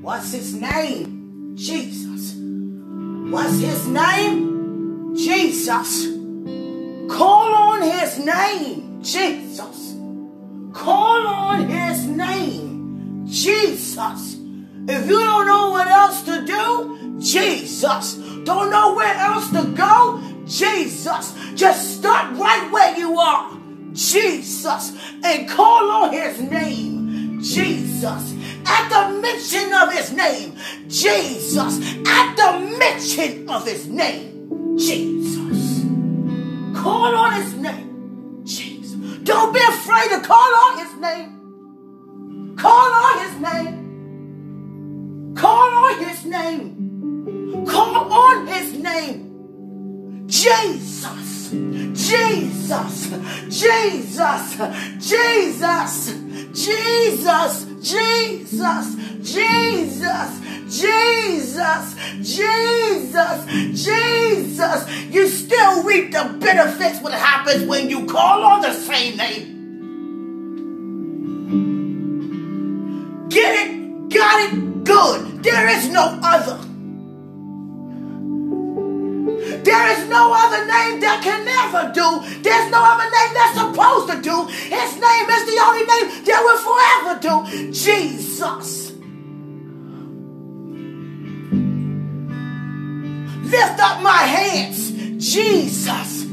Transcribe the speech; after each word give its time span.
What's 0.00 0.32
his 0.32 0.54
name? 0.54 1.54
Jesus. 1.56 2.34
What's 3.30 3.58
his 3.60 3.86
name? 3.88 5.14
Jesus. 5.16 6.06
Call 7.10 7.54
on 7.54 7.82
his 7.82 8.18
name. 8.18 9.02
Jesus. 9.02 9.94
Call 10.72 11.26
on 11.26 11.68
his 11.68 12.04
name. 12.06 13.26
Jesus. 13.26 14.36
If 14.88 15.06
you 15.06 15.18
don't 15.18 15.46
know 15.46 15.70
what 15.70 15.88
else 15.88 16.22
to 16.22 16.46
do, 16.46 17.18
Jesus. 17.20 18.14
Don't 18.44 18.70
know 18.70 18.94
where 18.94 19.14
else 19.14 19.50
to 19.50 19.64
go, 19.76 20.22
Jesus. 20.46 21.34
Just 21.54 21.98
start 21.98 22.34
right 22.36 22.70
where 22.72 22.96
you 22.96 23.18
are. 23.18 23.58
Jesus. 23.92 24.96
And 25.22 25.48
call 25.48 25.90
on 25.90 26.12
his 26.12 26.40
name. 26.40 27.42
Jesus. 27.42 28.37
At 28.70 28.88
the 28.90 29.20
mention 29.20 29.72
of 29.72 29.92
his 29.92 30.12
name. 30.12 30.56
Jesus. 30.88 31.80
At 32.06 32.36
the 32.36 32.58
mention 32.78 33.48
of 33.48 33.66
his 33.66 33.86
name. 33.88 34.76
Jesus. 34.78 35.84
Call 36.76 37.14
on 37.14 37.32
his 37.40 37.54
name. 37.54 38.42
Jesus. 38.44 39.18
Don't 39.24 39.52
be 39.52 39.60
afraid 39.60 40.10
to 40.10 40.20
call 40.20 40.54
on 40.64 40.78
his 40.78 40.94
name. 41.00 42.56
Call 42.56 42.90
on 42.92 43.18
his 43.24 43.40
name. 43.40 45.34
Call 45.34 45.74
on 45.84 45.98
his 46.04 46.24
name. 46.24 47.66
Call 47.66 48.12
on 48.12 48.46
his 48.46 48.72
name. 48.74 50.26
Jesus. 50.26 51.28
Jesus, 51.50 53.08
Jesus, 53.48 54.56
Jesus, 54.98 56.14
Jesus, 56.52 57.66
Jesus, 57.82 58.94
Jesus, 59.22 60.40
Jesus, 60.68 61.94
Jesus, 62.20 63.46
Jesus. 63.84 64.90
You 65.10 65.28
still 65.28 65.82
reap 65.84 66.12
the 66.12 66.36
benefits 66.40 67.00
what 67.00 67.12
happens 67.12 67.64
when 67.64 67.88
you 67.88 68.06
call 68.06 68.44
on 68.44 68.62
the 68.62 68.72
same 68.72 69.16
name. 69.16 69.54
Get 73.28 73.68
it, 73.68 74.08
got 74.10 74.52
it, 74.52 74.84
good. 74.84 75.42
There 75.42 75.68
is 75.68 75.88
no 75.88 76.18
other. 76.22 76.67
No 80.18 80.32
other 80.34 80.62
name 80.66 80.98
that 81.00 81.22
can 81.22 81.44
never 81.44 81.92
do. 81.92 82.08
There's 82.42 82.70
no 82.72 82.80
other 82.82 83.08
name 83.16 83.32
that's 83.38 83.56
supposed 83.62 84.06
to 84.12 84.16
do. 84.30 84.36
His 84.76 84.90
name 85.06 85.26
is 85.36 85.42
the 85.50 85.58
only 85.66 85.84
name 85.92 86.06
that 86.26 86.40
will 86.46 86.60
forever 86.68 87.12
do. 87.28 87.34
Jesus. 87.72 88.90
Lift 93.54 93.78
up 93.80 94.02
my 94.02 94.22
hands. 94.36 94.80
Jesus. 95.24 96.24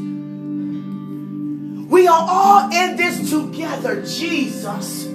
We 1.93 2.07
are 2.07 2.25
all 2.27 2.71
in 2.71 2.97
this 2.97 3.29
together. 3.29 4.01
Jesus. 4.01 5.14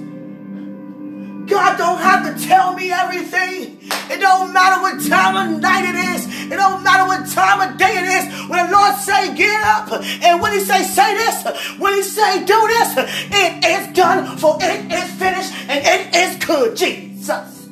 God 1.50 1.76
don't 1.76 1.98
have 1.98 2.22
to 2.24 2.46
tell 2.46 2.74
me 2.74 2.92
everything. 2.92 3.78
It 4.08 4.20
don't 4.20 4.52
matter 4.52 4.80
what 4.80 5.02
time 5.04 5.34
of 5.36 5.60
night 5.60 5.84
it 5.84 5.96
is. 6.14 6.26
It 6.50 6.56
don't 6.56 6.84
matter 6.84 7.06
what 7.06 7.28
time 7.28 7.60
of 7.60 7.76
day 7.76 7.90
it 7.90 8.04
is. 8.04 8.48
When 8.48 8.66
the 8.66 8.72
Lord 8.72 8.94
say 8.94 9.34
get 9.34 9.62
up, 9.64 9.92
and 9.92 10.40
when 10.40 10.52
He 10.52 10.60
say 10.60 10.82
say 10.84 11.14
this, 11.14 11.44
when 11.78 11.94
He 11.94 12.02
say 12.02 12.44
do 12.44 12.66
this, 12.68 12.94
it 12.98 13.64
is 13.64 13.96
done. 13.96 14.36
For 14.38 14.58
it 14.60 14.92
is 14.92 15.10
finished, 15.14 15.52
and 15.68 15.84
it 15.84 16.14
is 16.14 16.44
good. 16.44 16.76
Jesus. 16.76 17.68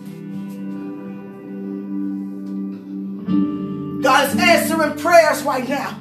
God 4.03 4.29
is 4.29 4.41
answering 4.41 4.99
prayers 4.99 5.43
right 5.43 5.69
now. 5.69 5.99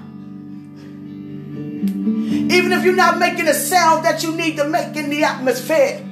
Even 2.49 2.71
if 2.71 2.83
you're 2.83 2.95
not 2.95 3.19
making 3.19 3.47
a 3.47 3.53
sound 3.53 4.05
that 4.05 4.23
you 4.23 4.35
need 4.35 4.57
to 4.57 4.67
make 4.67 4.95
in 4.95 5.09
the 5.09 5.23
atmosphere. 5.23 6.06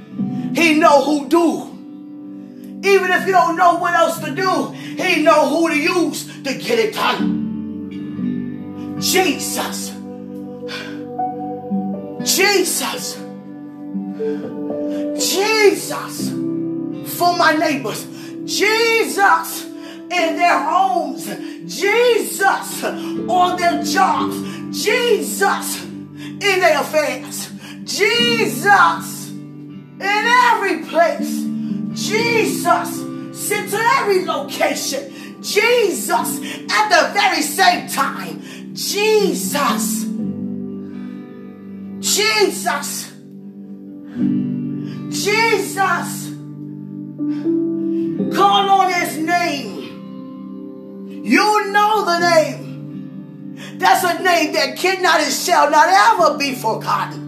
He 0.56 0.80
know 0.80 1.04
who 1.04 1.28
do. 1.28 1.72
Even 2.88 3.12
if 3.12 3.26
you 3.26 3.34
don't 3.34 3.58
know 3.58 3.76
what 3.76 3.94
else 3.94 4.20
to 4.20 4.34
do, 4.34 4.72
he 4.72 5.22
know 5.22 5.50
who 5.50 5.70
to 5.70 5.78
use 5.78 6.26
to 6.44 6.54
get 6.54 6.80
it 6.80 6.94
done. 6.94 8.96
Jesus. 9.02 9.90
Jesus. 12.24 13.16
Jesus. 15.34 16.30
For 17.18 17.38
my 17.38 17.54
neighbors. 17.58 18.08
Jesus 18.46 19.66
in 19.66 20.10
their 20.10 20.64
homes. 20.64 21.26
Jesus 21.66 22.84
on 22.84 23.58
their 23.58 23.84
jobs. 23.84 24.84
Jesus 24.84 25.84
in 25.84 26.40
their 26.40 26.80
affairs. 26.80 27.52
Jesus 27.84 29.15
in 30.00 30.02
every 30.02 30.84
place. 30.86 31.44
Jesus 31.94 33.06
sent 33.48 33.70
to 33.72 33.78
every 33.78 34.26
location. 34.26 35.42
Jesus 35.42 36.40
at 36.72 36.90
the 36.90 37.14
very 37.14 37.42
same 37.42 37.88
time. 37.88 38.42
Jesus. 38.74 40.06
Jesus. 42.00 43.12
Jesus. 45.10 46.32
Call 48.36 48.70
on 48.70 48.94
his 48.94 49.18
name. 49.18 49.76
You 51.24 51.72
know 51.72 52.06
the 52.06 52.20
name. 52.20 52.66
That's 53.78 54.04
a 54.04 54.22
name 54.22 54.54
that 54.54 54.78
cannot 54.78 55.22
and 55.22 55.32
shall 55.32 55.70
not 55.70 55.88
ever 55.90 56.38
be 56.38 56.54
forgotten 56.56 57.25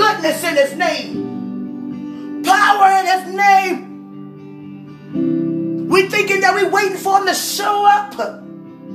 goodness 0.00 0.42
in 0.44 0.56
his 0.56 0.74
name, 0.76 2.42
power 2.42 2.88
in 3.00 3.06
his 3.14 3.24
name. 3.34 3.76
We 5.88 6.08
thinking 6.08 6.40
that 6.40 6.54
we 6.54 6.64
waiting 6.68 6.96
for 6.96 7.18
him 7.18 7.26
to 7.26 7.34
show 7.34 7.84
up. 7.84 8.14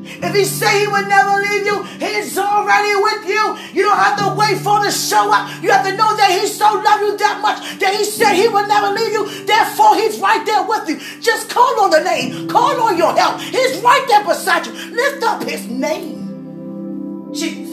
If 0.07 0.35
he 0.35 0.45
say 0.45 0.81
he 0.81 0.87
would 0.87 1.07
never 1.07 1.41
leave 1.41 1.65
you, 1.65 1.83
he's 1.83 2.37
already 2.37 2.95
with 2.95 3.27
you. 3.27 3.57
You 3.73 3.83
don't 3.83 3.97
have 3.97 4.17
to 4.19 4.33
wait 4.35 4.57
for 4.61 4.77
him 4.77 4.83
to 4.85 4.91
show 4.91 5.31
up. 5.31 5.49
You 5.61 5.71
have 5.71 5.85
to 5.85 5.91
know 5.95 6.15
that 6.15 6.29
he 6.39 6.47
so 6.47 6.65
love 6.73 7.01
you 7.01 7.17
that 7.17 7.39
much 7.41 7.59
that 7.79 7.95
he 7.95 8.03
said 8.03 8.33
he 8.33 8.47
would 8.47 8.67
never 8.67 8.91
leave 8.91 9.13
you. 9.13 9.45
Therefore, 9.45 9.95
he's 9.95 10.19
right 10.19 10.43
there 10.45 10.63
with 10.63 10.89
you. 10.89 10.99
Just 11.21 11.49
call 11.49 11.81
on 11.81 11.89
the 11.91 12.01
name. 12.01 12.47
Call 12.47 12.81
on 12.81 12.97
your 12.97 13.15
help. 13.15 13.41
He's 13.41 13.79
right 13.81 14.05
there 14.07 14.23
beside 14.23 14.65
you. 14.67 14.73
Lift 14.73 15.23
up 15.23 15.43
his 15.43 15.67
name. 15.67 17.31
Jesus. 17.33 17.64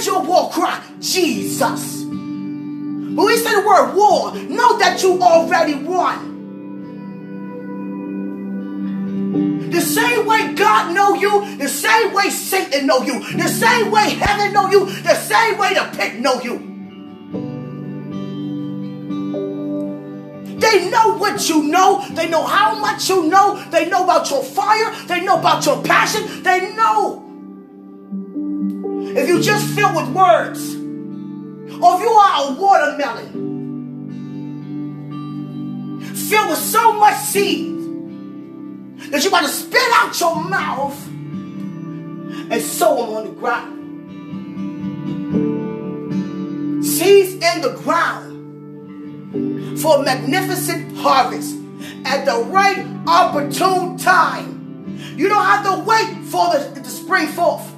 Is 0.00 0.06
your 0.06 0.22
war 0.22 0.48
cry, 0.48 0.82
Jesus. 0.98 2.04
When 2.04 3.16
we 3.16 3.36
say 3.36 3.54
the 3.54 3.60
word 3.66 3.94
war, 3.94 4.32
know 4.34 4.78
that 4.78 5.02
you 5.02 5.20
already 5.20 5.74
won. 5.74 6.38
The 9.70 9.82
same 9.82 10.24
way 10.24 10.54
God 10.54 10.94
know 10.94 11.12
you, 11.12 11.58
the 11.58 11.68
same 11.68 12.14
way 12.14 12.30
Satan 12.30 12.86
know 12.86 13.02
you, 13.02 13.20
the 13.36 13.46
same 13.46 13.90
way 13.90 14.08
heaven 14.08 14.54
know 14.54 14.70
you, 14.70 14.86
the 14.86 15.14
same 15.16 15.58
way 15.58 15.74
the 15.74 15.90
pit 15.94 16.18
know 16.18 16.40
you. 16.40 16.56
They 20.60 20.88
know 20.88 21.18
what 21.18 21.46
you 21.46 21.64
know. 21.64 22.02
They 22.12 22.26
know 22.30 22.46
how 22.46 22.74
much 22.78 23.06
you 23.10 23.26
know. 23.26 23.62
They 23.68 23.86
know 23.90 24.04
about 24.04 24.30
your 24.30 24.42
fire. 24.42 24.94
They 25.08 25.20
know 25.20 25.38
about 25.38 25.66
your 25.66 25.82
passion. 25.82 26.42
They 26.42 26.74
know. 26.74 27.29
If 29.12 29.28
you 29.28 29.42
just 29.42 29.74
fill 29.74 29.94
with 29.96 30.08
words, 30.14 30.74
or 30.74 31.96
if 31.96 32.00
you 32.00 32.10
are 32.10 32.46
a 32.46 32.52
watermelon, 32.60 33.50
filled 36.14 36.50
with 36.50 36.58
so 36.58 36.92
much 36.92 37.16
seed 37.16 37.76
that 39.10 39.24
you're 39.24 39.30
about 39.30 39.42
to 39.42 39.48
spit 39.48 39.82
out 39.94 40.20
your 40.20 40.44
mouth 40.44 41.08
and 41.08 42.62
sow 42.62 42.96
them 42.96 43.10
on 43.16 43.24
the 43.24 43.32
ground. 43.32 43.76
Seeds 46.84 47.32
in 47.32 47.62
the 47.62 47.72
ground 47.82 49.80
for 49.80 50.02
a 50.02 50.02
magnificent 50.04 50.96
harvest 50.98 51.56
at 52.04 52.24
the 52.24 52.44
right 52.44 52.86
opportune 53.08 53.96
time. 53.98 54.98
You 55.16 55.28
don't 55.28 55.44
have 55.44 55.64
to 55.64 55.80
wait 55.84 56.24
for 56.26 56.52
the, 56.52 56.80
the 56.80 56.88
spring 56.88 57.26
forth. 57.26 57.69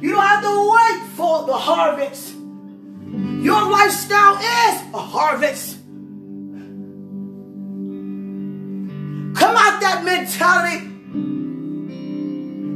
You 0.00 0.12
don't 0.12 0.22
have 0.22 0.42
to 0.42 0.70
wait 0.72 1.02
for 1.10 1.46
the 1.46 1.52
harvest. 1.52 2.34
Your 2.34 3.70
lifestyle 3.70 4.36
is 4.36 4.82
a 4.94 4.98
harvest. 4.98 5.76
Come 9.36 9.56
out 9.56 9.80
that 9.80 10.02
mentality, 10.04 10.86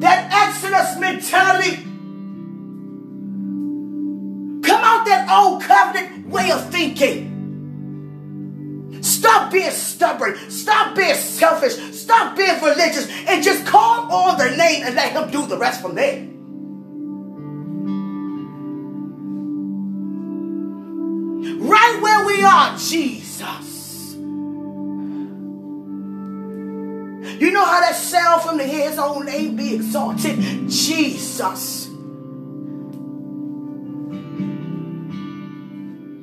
that 0.01 0.31
Exodus 0.33 0.99
mentality. 0.99 1.77
Come 4.63 4.83
out 4.85 5.07
that 5.07 5.29
old 5.31 5.63
covenant 5.63 6.29
way 6.29 6.51
of 6.51 6.71
thinking. 6.71 7.33
Stop 9.03 9.51
being 9.51 9.71
stubborn. 9.71 10.37
Stop 10.51 10.95
being 10.95 11.15
selfish. 11.15 11.75
Stop 11.95 12.37
being 12.37 12.61
religious 12.63 13.09
and 13.27 13.43
just 13.43 13.65
call 13.67 14.13
on 14.13 14.37
the 14.37 14.51
name 14.57 14.83
and 14.85 14.95
let 14.95 15.13
him 15.13 15.31
do 15.31 15.47
the 15.47 15.57
rest 15.57 15.81
from 15.81 15.95
there. 15.95 16.34
Are, 22.45 22.77
Jesus. 22.77 24.15
You 27.41 27.51
know 27.51 27.65
how 27.65 27.81
that 27.81 27.95
sound 27.97 28.43
from 28.43 28.59
the 28.59 28.65
his 28.65 28.99
own 28.99 29.27
name 29.27 29.57
be 29.57 29.75
exalted? 29.75 30.69
Jesus. 30.69 31.89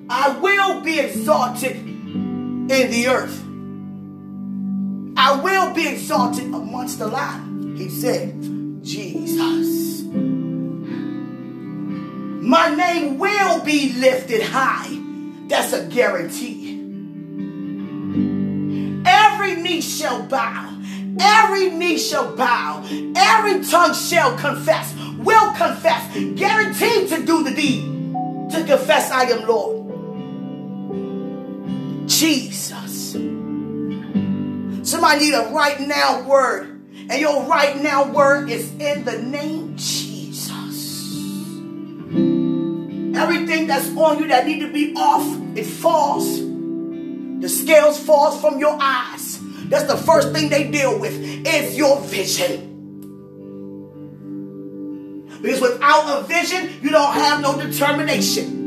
I 0.10 0.38
will 0.40 0.82
be 0.82 1.00
exalted 1.00 1.76
in 1.76 2.68
the 2.68 3.08
earth. 3.08 3.44
I 5.18 5.40
will 5.42 5.74
be 5.74 5.88
exalted 5.88 6.46
amongst 6.46 7.00
the 7.00 7.08
land. 7.08 7.78
He 7.78 7.90
said, 7.90 8.36
Jesus. 8.84 10.04
My 12.44 12.74
name 12.76 13.18
will 13.20 13.64
be 13.64 13.94
lifted 13.94 14.44
high. 14.44 15.01
That's 15.52 15.74
a 15.74 15.86
guarantee. 15.86 16.80
Every 19.06 19.56
knee 19.62 19.82
shall 19.82 20.24
bow. 20.24 20.78
Every 21.20 21.72
knee 21.72 21.98
shall 21.98 22.38
bow. 22.38 22.86
Every 23.18 23.62
tongue 23.66 23.94
shall 23.94 24.38
confess. 24.38 24.96
Will 25.18 25.52
confess. 25.52 26.16
Guaranteed 26.36 27.10
to 27.10 27.26
do 27.26 27.44
the 27.44 27.52
deed. 27.52 27.84
To 28.52 28.64
confess 28.66 29.12
I 29.12 29.24
am 29.24 29.46
Lord. 29.46 29.90
Jesus. 32.08 33.12
Somebody 34.90 35.20
need 35.20 35.34
a 35.34 35.50
right 35.52 35.82
now 35.82 36.26
word. 36.30 36.82
And 37.10 37.20
your 37.20 37.44
right 37.44 37.76
now 37.76 38.10
word 38.10 38.50
is 38.50 38.72
in 38.76 39.04
the 39.04 39.22
name 39.22 39.76
Jesus. 39.76 40.11
Everything 43.22 43.68
that's 43.68 43.96
on 43.96 44.18
you 44.18 44.28
that 44.30 44.48
need 44.48 44.62
to 44.62 44.72
be 44.72 44.94
off, 44.96 45.24
it 45.56 45.66
falls. 45.66 46.40
The 46.40 47.48
scales 47.48 48.00
falls 48.00 48.42
from 48.42 48.58
your 48.58 48.76
eyes. 48.82 49.40
That's 49.66 49.86
the 49.86 49.96
first 49.96 50.32
thing 50.32 50.50
they 50.50 50.72
deal 50.72 51.00
with 51.00 51.14
is 51.46 51.78
your 51.78 52.02
vision. 52.02 52.70
Because 55.40 55.62
without 55.62 56.20
a 56.20 56.24
vision, 56.24 56.70
you 56.82 56.90
don't 56.90 57.14
have 57.14 57.42
no 57.42 57.62
determination. 57.62 58.58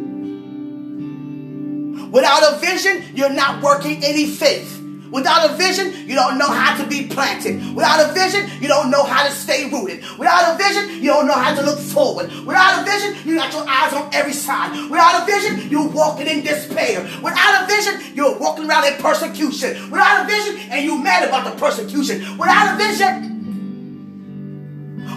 Without 2.13 2.55
a 2.55 2.59
vision, 2.59 3.03
you're 3.15 3.33
not 3.33 3.61
working 3.61 4.05
any 4.05 4.27
faith. 4.27 4.74
Without 5.15 5.49
a 5.49 5.55
vision, 5.55 6.09
you 6.09 6.17
don't 6.17 6.39
know 6.39 6.51
how 6.51 6.77
to 6.77 6.85
be 6.89 7.07
planted. 7.07 7.55
Without 7.77 8.11
a 8.11 8.13
vision, 8.13 8.51
you 8.61 8.67
don't 8.67 8.91
know 8.91 9.05
how 9.05 9.25
to 9.25 9.31
stay 9.31 9.71
rooted. 9.71 10.03
Without 10.19 10.53
a 10.53 10.59
vision, 10.59 11.01
you 11.01 11.09
don't 11.09 11.29
know 11.29 11.39
how 11.39 11.55
to 11.55 11.63
look 11.63 11.79
forward. 11.79 12.33
Without 12.45 12.83
a 12.83 12.85
vision, 12.85 13.17
you 13.25 13.37
got 13.37 13.53
your 13.53 13.65
eyes 13.69 13.93
on 13.93 14.13
every 14.13 14.33
side. 14.33 14.73
Without 14.91 15.23
a 15.23 15.25
vision, 15.25 15.71
you're 15.71 15.89
walking 15.89 16.27
in 16.27 16.43
despair. 16.43 17.01
Without 17.23 17.63
a 17.63 17.67
vision, 17.69 18.17
you're 18.17 18.37
walking 18.41 18.69
around 18.69 18.93
in 18.93 18.95
persecution. 18.95 19.89
Without 19.89 20.25
a 20.25 20.27
vision, 20.27 20.69
and 20.73 20.85
you're 20.85 20.99
mad 20.99 21.29
about 21.29 21.45
the 21.45 21.61
persecution. 21.61 22.37
Without 22.37 22.75
a 22.75 22.77
vision, 22.77 23.34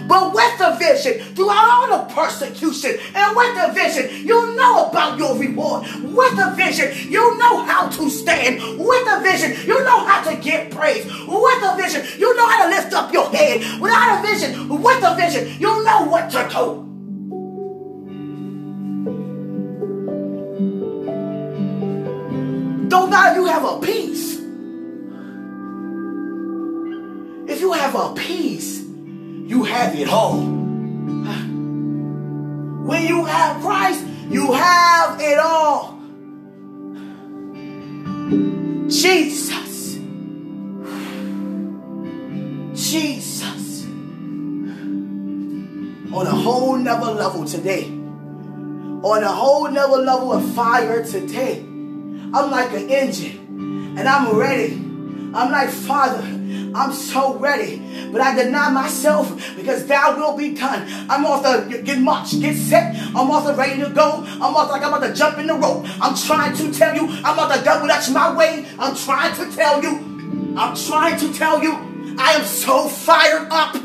but 0.08 0.34
with 0.34 0.58
the 0.58 0.76
vision, 0.78 1.34
throughout 1.34 1.68
all 1.68 1.98
the 1.98 2.14
persecution, 2.14 2.98
and 3.14 3.36
with 3.36 3.54
the 3.54 3.72
vision, 3.74 4.26
you 4.26 4.56
know 4.56 4.86
about 4.88 5.18
your 5.18 5.36
reward. 5.38 5.82
With 6.02 6.34
the 6.36 6.54
vision, 6.56 7.12
you 7.12 7.38
know 7.38 7.62
how 7.64 7.88
to 7.88 8.08
stand. 8.08 8.78
With 8.78 9.04
the 9.04 9.20
vision, 9.22 9.66
you 9.66 9.84
know 9.84 10.04
how 10.06 10.22
to 10.30 10.36
get 10.36 10.70
praise. 10.70 11.04
With 11.04 11.60
the 11.60 11.74
vision, 11.76 12.18
you 12.18 12.34
know 12.34 12.48
how 12.48 12.64
to 12.64 12.70
lift 12.70 12.92
up 12.94 13.12
your 13.12 13.28
head. 13.28 13.80
Without 13.80 14.24
a 14.24 14.26
vision, 14.26 14.68
with 14.68 15.00
the 15.00 15.14
vision, 15.14 15.60
you 15.60 15.84
know 15.84 16.04
what 16.04 16.30
to 16.30 16.48
do. 16.50 16.84
Don't 22.88 23.10
now 23.10 23.34
you 23.34 23.44
have 23.44 23.64
a 23.64 23.78
peace. 23.80 24.38
If 27.46 27.60
you 27.60 27.72
have 27.72 27.94
a 27.94 28.14
peace, 28.14 28.77
you 29.48 29.64
have 29.64 29.98
it 29.98 30.08
all. 30.08 30.40
When 32.88 33.06
you 33.06 33.24
have 33.24 33.62
Christ, 33.62 34.04
you 34.28 34.52
have 34.52 35.18
it 35.20 35.38
all. 35.38 35.98
Jesus. 38.88 39.94
Jesus. 42.74 43.86
On 46.12 46.26
a 46.26 46.30
whole 46.30 46.76
nother 46.76 47.12
level 47.12 47.46
today. 47.46 47.84
On 47.84 49.22
a 49.22 49.28
whole 49.32 49.70
nother 49.70 50.02
level 50.02 50.34
of 50.34 50.54
fire 50.54 51.02
today. 51.02 51.60
I'm 51.60 52.50
like 52.50 52.72
an 52.74 52.90
engine 52.90 53.96
and 53.98 54.06
I'm 54.06 54.36
ready. 54.36 54.74
I'm 54.74 55.50
like, 55.50 55.70
Father, 55.70 56.37
I'm 56.74 56.92
so 56.92 57.36
ready. 57.38 57.82
But 58.12 58.20
I 58.20 58.34
deny 58.34 58.70
myself 58.70 59.30
because 59.56 59.86
thou 59.86 60.16
will 60.16 60.36
be 60.36 60.54
done. 60.54 60.86
I'm 61.08 61.24
off 61.26 61.42
to 61.42 61.82
get 61.82 61.98
marched, 61.98 62.40
get 62.40 62.56
set. 62.56 62.94
I'm 62.96 63.30
off 63.30 63.46
to 63.46 63.54
ready 63.54 63.80
to 63.82 63.90
go. 63.90 64.22
I'm 64.24 64.56
off 64.56 64.70
like 64.70 64.82
I'm 64.82 64.92
about 64.92 65.06
to 65.06 65.14
jump 65.14 65.38
in 65.38 65.46
the 65.46 65.54
rope. 65.54 65.86
I'm 66.00 66.14
trying 66.16 66.56
to 66.56 66.72
tell 66.72 66.94
you, 66.94 67.08
I'm 67.24 67.38
about 67.38 67.54
to 67.56 67.64
double 67.64 67.88
dutch 67.88 68.10
my 68.10 68.36
way. 68.36 68.66
I'm 68.78 68.94
trying 68.94 69.34
to 69.36 69.54
tell 69.54 69.82
you, 69.82 70.54
I'm 70.56 70.76
trying 70.76 71.18
to 71.20 71.32
tell 71.32 71.62
you, 71.62 72.16
I 72.18 72.32
am 72.32 72.44
so 72.44 72.88
fired 72.88 73.48
up. 73.50 73.76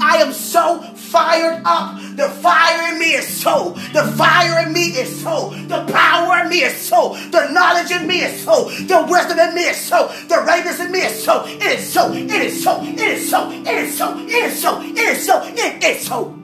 I 0.00 0.18
am 0.18 0.32
so 0.32 0.82
fired 0.94 1.62
up. 1.64 2.00
The 2.16 2.28
fire 2.28 2.92
in 2.92 2.98
me 2.98 3.14
is 3.14 3.26
so. 3.26 3.70
The 3.92 4.04
fire 4.16 4.66
in 4.66 4.72
me 4.72 4.88
is 4.88 5.22
so. 5.22 5.50
The 5.68 5.84
power 5.90 6.42
in 6.42 6.50
me 6.50 6.62
is 6.62 6.76
so. 6.76 7.16
The 7.30 7.50
knowledge 7.50 7.90
in 7.90 8.06
me 8.06 8.22
is 8.22 8.44
so. 8.44 8.68
The 8.68 9.06
wisdom 9.08 9.38
in 9.38 9.54
me 9.54 9.62
is 9.62 9.78
so. 9.78 10.08
The 10.28 10.42
readiness 10.46 10.80
in 10.80 10.92
me 10.92 11.00
is 11.00 11.24
so. 11.24 11.44
It 11.46 11.62
is 11.62 11.92
so. 11.92 12.12
It 12.12 12.30
is 12.30 12.62
so. 12.62 12.82
It 12.82 12.98
is 12.98 13.30
so. 13.30 13.50
It 13.50 13.66
is 13.66 13.98
so. 13.98 14.18
It 14.18 14.28
is 14.28 14.62
so. 14.62 14.82
It 14.82 14.98
is 14.98 15.26
so. 15.26 15.42
It 15.44 15.84
is 15.84 16.06
so. 16.06 16.36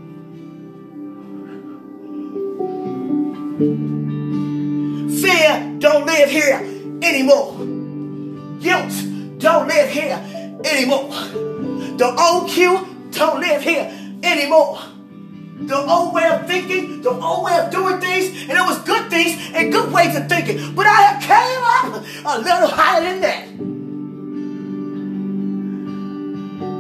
Fear 5.21 5.77
don't 5.79 6.06
live 6.06 6.31
here 6.31 6.61
anymore. 7.02 7.57
Guilt 8.61 8.93
don't 9.38 9.69
live 9.69 9.90
here 9.90 10.19
anymore. 10.64 11.09
The 11.97 12.14
old 12.19 12.50
Q 12.50 12.96
don't 13.16 13.40
live 13.40 13.62
here 13.62 13.90
anymore. 14.23 14.78
The 15.58 15.76
old 15.76 16.14
way 16.14 16.28
of 16.28 16.46
thinking, 16.46 17.00
the 17.00 17.11
old 17.11 17.44
way 17.44 17.58
of 17.58 17.70
doing 17.70 17.99
things, 17.99 18.42
and 18.42 18.52
it 18.52 18.61
was 18.61 18.78
good 18.80 19.08
things 19.11 19.40
and 19.54 19.73
good 19.73 19.90
ways 19.90 20.14
of 20.14 20.28
thinking. 20.28 20.75
But 20.75 20.87
I 20.87 21.00
have 21.02 21.23
came 21.23 21.62
up 21.64 22.04
a 22.25 22.38
little 22.42 22.68
higher 22.68 23.02
than 23.02 23.20
that. 23.23 23.46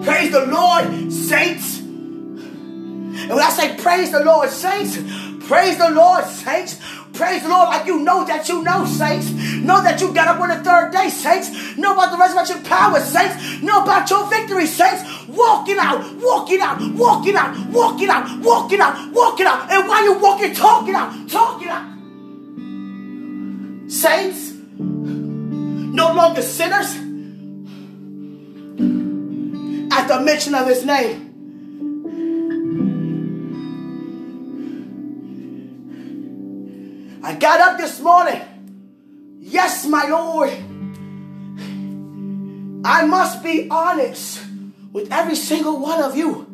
Praise 0.04 0.30
the 0.30 0.46
Lord, 0.46 1.12
saints. 1.12 1.78
And 1.78 3.30
when 3.30 3.40
I 3.40 3.50
say 3.50 3.76
praise 3.76 4.12
the 4.12 4.20
Lord, 4.20 4.50
saints, 4.50 4.98
praise 5.48 5.78
the 5.78 5.90
Lord, 5.90 6.24
saints, 6.26 6.78
Praise 7.16 7.42
the 7.42 7.48
Lord 7.48 7.68
like 7.68 7.86
you 7.86 8.00
know 8.00 8.26
that 8.26 8.46
you 8.46 8.62
know, 8.62 8.84
saints. 8.84 9.30
Know 9.30 9.82
that 9.82 10.00
you 10.02 10.12
got 10.12 10.28
up 10.28 10.38
on 10.38 10.50
the 10.50 10.62
third 10.62 10.92
day, 10.92 11.08
saints. 11.08 11.76
Know 11.78 11.94
about 11.94 12.10
the 12.10 12.18
resurrection 12.18 12.62
power, 12.62 13.00
saints. 13.00 13.62
Know 13.62 13.82
about 13.82 14.10
your 14.10 14.28
victory, 14.28 14.66
saints. 14.66 15.02
Walking 15.26 15.78
out, 15.78 16.14
walking 16.20 16.60
out, 16.60 16.78
walking 16.92 17.34
out, 17.34 17.68
walking 17.70 18.10
out, 18.10 18.38
walking 18.40 18.80
out, 18.80 19.12
walking 19.12 19.46
out. 19.46 19.70
And 19.72 19.88
while 19.88 20.04
you're 20.04 20.18
walking, 20.18 20.54
talking 20.54 20.94
out, 20.94 21.28
talking 21.28 21.68
out. 21.68 21.86
Saints, 23.90 24.52
no 24.78 26.12
longer 26.12 26.42
sinners. 26.42 26.96
At 29.90 30.06
the 30.08 30.20
mention 30.20 30.54
of 30.54 30.66
his 30.66 30.84
name, 30.84 31.25
got 37.38 37.60
up 37.60 37.78
this 37.78 38.00
morning. 38.00 38.42
Yes, 39.40 39.86
my 39.86 40.06
Lord. 40.08 40.50
I 42.84 43.04
must 43.06 43.42
be 43.42 43.68
honest 43.70 44.40
with 44.92 45.12
every 45.12 45.36
single 45.36 45.80
one 45.80 46.02
of 46.02 46.16
you. 46.16 46.46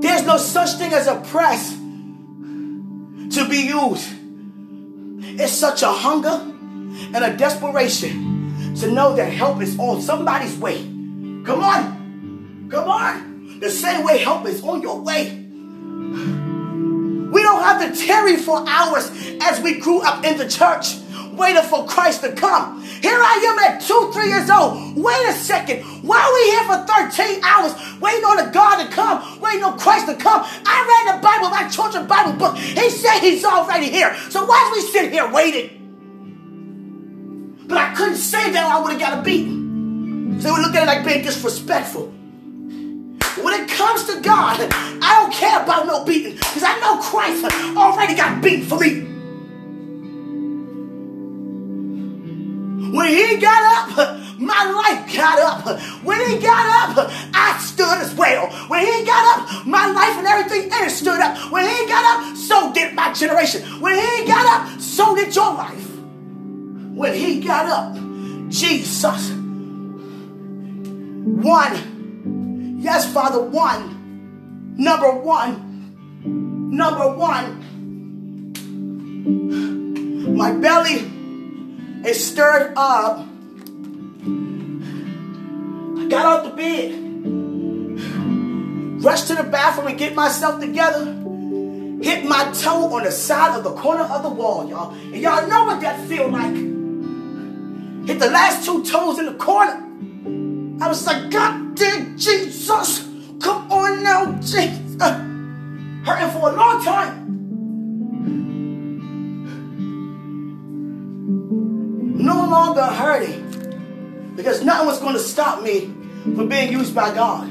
There's 0.00 0.24
no 0.26 0.36
such 0.36 0.72
thing 0.78 0.92
as 0.92 1.06
a 1.06 1.20
press 1.20 1.72
to 1.72 3.46
be 3.48 3.58
used. 3.58 4.10
It's 5.40 5.52
such 5.52 5.82
a 5.82 5.92
hunger 5.92 6.40
and 7.14 7.16
a 7.16 7.36
desperation 7.36 8.74
to 8.76 8.90
know 8.90 9.14
that 9.16 9.32
help 9.32 9.62
is 9.62 9.78
on 9.78 10.02
somebody's 10.02 10.56
way. 10.58 10.78
Come 11.44 11.62
on. 11.62 12.68
Come 12.70 12.88
on. 12.88 13.60
The 13.60 13.70
same 13.70 14.04
way 14.04 14.18
help 14.18 14.46
is 14.46 14.62
on 14.62 14.82
your 14.82 15.00
way. 15.00 15.38
We 17.32 17.42
don't 17.42 17.62
have 17.62 17.80
to 17.80 18.06
tarry 18.06 18.36
for 18.36 18.62
hours 18.68 19.10
as 19.40 19.60
we 19.62 19.78
grew 19.78 20.02
up 20.02 20.22
in 20.22 20.36
the 20.36 20.46
church, 20.46 20.96
waiting 21.32 21.62
for 21.62 21.86
Christ 21.86 22.20
to 22.20 22.32
come. 22.32 22.82
Here 22.82 23.16
I 23.16 23.40
am 23.48 23.58
at 23.58 23.80
two, 23.80 24.10
three 24.12 24.28
years 24.28 24.50
old. 24.50 24.96
Wait 24.96 25.28
a 25.28 25.32
second. 25.32 25.82
Why 26.04 26.20
are 26.20 26.32
we 26.34 26.44
here 26.52 26.64
for 26.68 26.84
13 26.86 27.42
hours 27.42 27.72
waiting 28.02 28.24
on 28.24 28.36
the 28.36 28.50
God 28.52 28.84
to 28.84 28.90
come, 28.94 29.40
waiting 29.40 29.64
on 29.64 29.78
Christ 29.78 30.08
to 30.08 30.14
come? 30.14 30.44
I 30.44 30.76
read 30.92 31.16
the 31.16 31.22
Bible, 31.22 31.48
my 31.48 31.66
children's 31.70 32.06
Bible 32.06 32.34
book. 32.34 32.54
He 32.58 32.90
said 32.90 33.20
he's 33.20 33.46
already 33.46 33.88
here. 33.88 34.14
So 34.28 34.44
why 34.44 34.68
do 34.68 34.80
we 34.80 34.86
sit 34.92 35.10
here 35.10 35.26
waiting? 35.32 35.78
But 37.66 37.78
I 37.78 37.94
couldn't 37.94 38.16
say 38.16 38.52
that 38.52 38.64
I 38.70 38.78
would 38.78 38.92
have 38.92 39.00
got 39.00 39.14
a. 39.14 39.24
So 39.24 40.48
they 40.48 40.50
would 40.50 40.60
look 40.60 40.74
at 40.74 40.82
it 40.82 40.86
like 40.86 41.04
being 41.06 41.24
disrespectful. 41.24 42.12
When 43.52 43.64
it 43.64 43.68
comes 43.68 44.04
to 44.04 44.18
God, 44.22 44.66
I 44.72 45.20
don't 45.20 45.30
care 45.30 45.62
about 45.62 45.86
no 45.86 46.06
beating 46.06 46.36
because 46.36 46.62
I 46.62 46.80
know 46.80 46.96
Christ 47.02 47.44
already 47.76 48.14
got 48.14 48.42
beaten 48.42 48.64
for 48.64 48.78
me. 48.78 49.02
When 52.96 53.08
he 53.08 53.36
got 53.36 53.98
up, 53.98 54.40
my 54.40 54.64
life 54.72 55.14
got 55.14 55.38
up. 55.38 55.78
When 56.02 56.30
he 56.30 56.38
got 56.38 56.96
up, 56.96 57.10
I 57.34 57.58
stood 57.62 57.98
as 57.98 58.14
well. 58.14 58.48
When 58.68 58.86
he 58.86 59.04
got 59.04 59.38
up, 59.38 59.66
my 59.66 59.86
life 59.86 60.16
and 60.16 60.26
everything 60.26 60.72
in 60.72 60.84
it 60.86 60.90
stood 60.90 61.20
up. 61.20 61.52
When 61.52 61.68
he 61.68 61.86
got 61.86 62.04
up, 62.22 62.34
so 62.38 62.72
did 62.72 62.94
my 62.94 63.12
generation. 63.12 63.82
When 63.82 63.98
he 63.98 64.24
got 64.26 64.46
up, 64.46 64.80
so 64.80 65.14
did 65.14 65.36
your 65.36 65.52
life. 65.52 65.90
When 66.00 67.12
he 67.12 67.42
got 67.42 67.66
up, 67.66 67.96
Jesus, 68.48 69.30
one 71.22 71.91
Yes, 72.82 73.10
Father, 73.12 73.40
one. 73.40 74.74
Number 74.76 75.12
one. 75.12 76.74
Number 76.74 77.16
one. 77.16 77.62
My 80.34 80.50
belly 80.50 81.08
is 82.04 82.26
stirred 82.26 82.72
up. 82.76 83.24
I 85.96 86.06
got 86.08 86.26
out 86.26 86.42
the 86.42 86.50
bed, 86.56 86.90
rushed 89.04 89.28
to 89.28 89.36
the 89.36 89.44
bathroom 89.44 89.86
and 89.86 89.96
get 89.96 90.16
myself 90.16 90.60
together. 90.60 91.04
Hit 92.02 92.24
my 92.24 92.50
toe 92.52 92.92
on 92.96 93.04
the 93.04 93.12
side 93.12 93.56
of 93.56 93.62
the 93.62 93.74
corner 93.74 94.02
of 94.02 94.24
the 94.24 94.28
wall, 94.28 94.68
y'all. 94.68 94.92
And 94.92 95.18
y'all 95.18 95.46
know 95.46 95.66
what 95.66 95.80
that 95.82 96.04
feel 96.08 96.28
like. 96.28 96.56
Hit 98.08 98.18
the 98.18 98.28
last 98.28 98.64
two 98.66 98.84
toes 98.84 99.20
in 99.20 99.26
the 99.26 99.34
corner. 99.34 99.88
I 100.84 100.88
was 100.88 101.06
like, 101.06 101.30
God 101.30 101.61
dang 101.74 102.16
Jesus, 102.16 103.08
come 103.40 103.70
on 103.70 104.02
now, 104.02 104.32
Jesus. 104.40 104.96
Hurting 105.00 106.30
for 106.30 106.50
a 106.50 106.56
long 106.56 106.84
time. 106.84 107.18
No 112.18 112.46
longer 112.46 112.84
hurting 112.84 114.34
because 114.36 114.62
nothing 114.62 114.86
was 114.86 114.98
going 115.00 115.14
to 115.14 115.20
stop 115.20 115.62
me 115.62 115.92
from 116.22 116.48
being 116.48 116.72
used 116.72 116.94
by 116.94 117.14
God. 117.14 117.48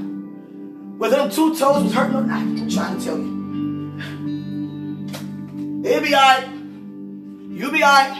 Whether 0.97 1.17
them 1.17 1.29
two 1.29 1.55
toes 1.55 1.83
was 1.83 1.93
hurting 1.93 2.15
or 2.15 2.23
not, 2.23 2.39
I'm 2.39 2.69
trying 2.69 2.97
to 2.99 3.05
tell 3.05 3.17
you. 3.17 3.41
It'll 5.83 6.03
be 6.03 6.15
alright. 6.15 6.47
You'll 7.49 7.71
be 7.71 7.83
alright. 7.83 8.17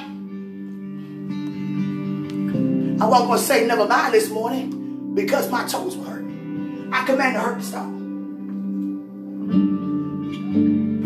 I 3.02 3.06
wasn't 3.06 3.28
going 3.30 3.40
to 3.40 3.46
say 3.46 3.66
never 3.66 3.88
mind 3.88 4.14
this 4.14 4.30
morning 4.30 4.81
because 5.14 5.50
my 5.52 5.66
toes 5.68 5.98
were 5.98 6.06
hurt. 6.06 6.26
I 6.92 7.06
command 7.06 7.36
the 7.36 7.40
hurt 7.40 7.60
to 7.60 7.66
stop. 7.66 7.90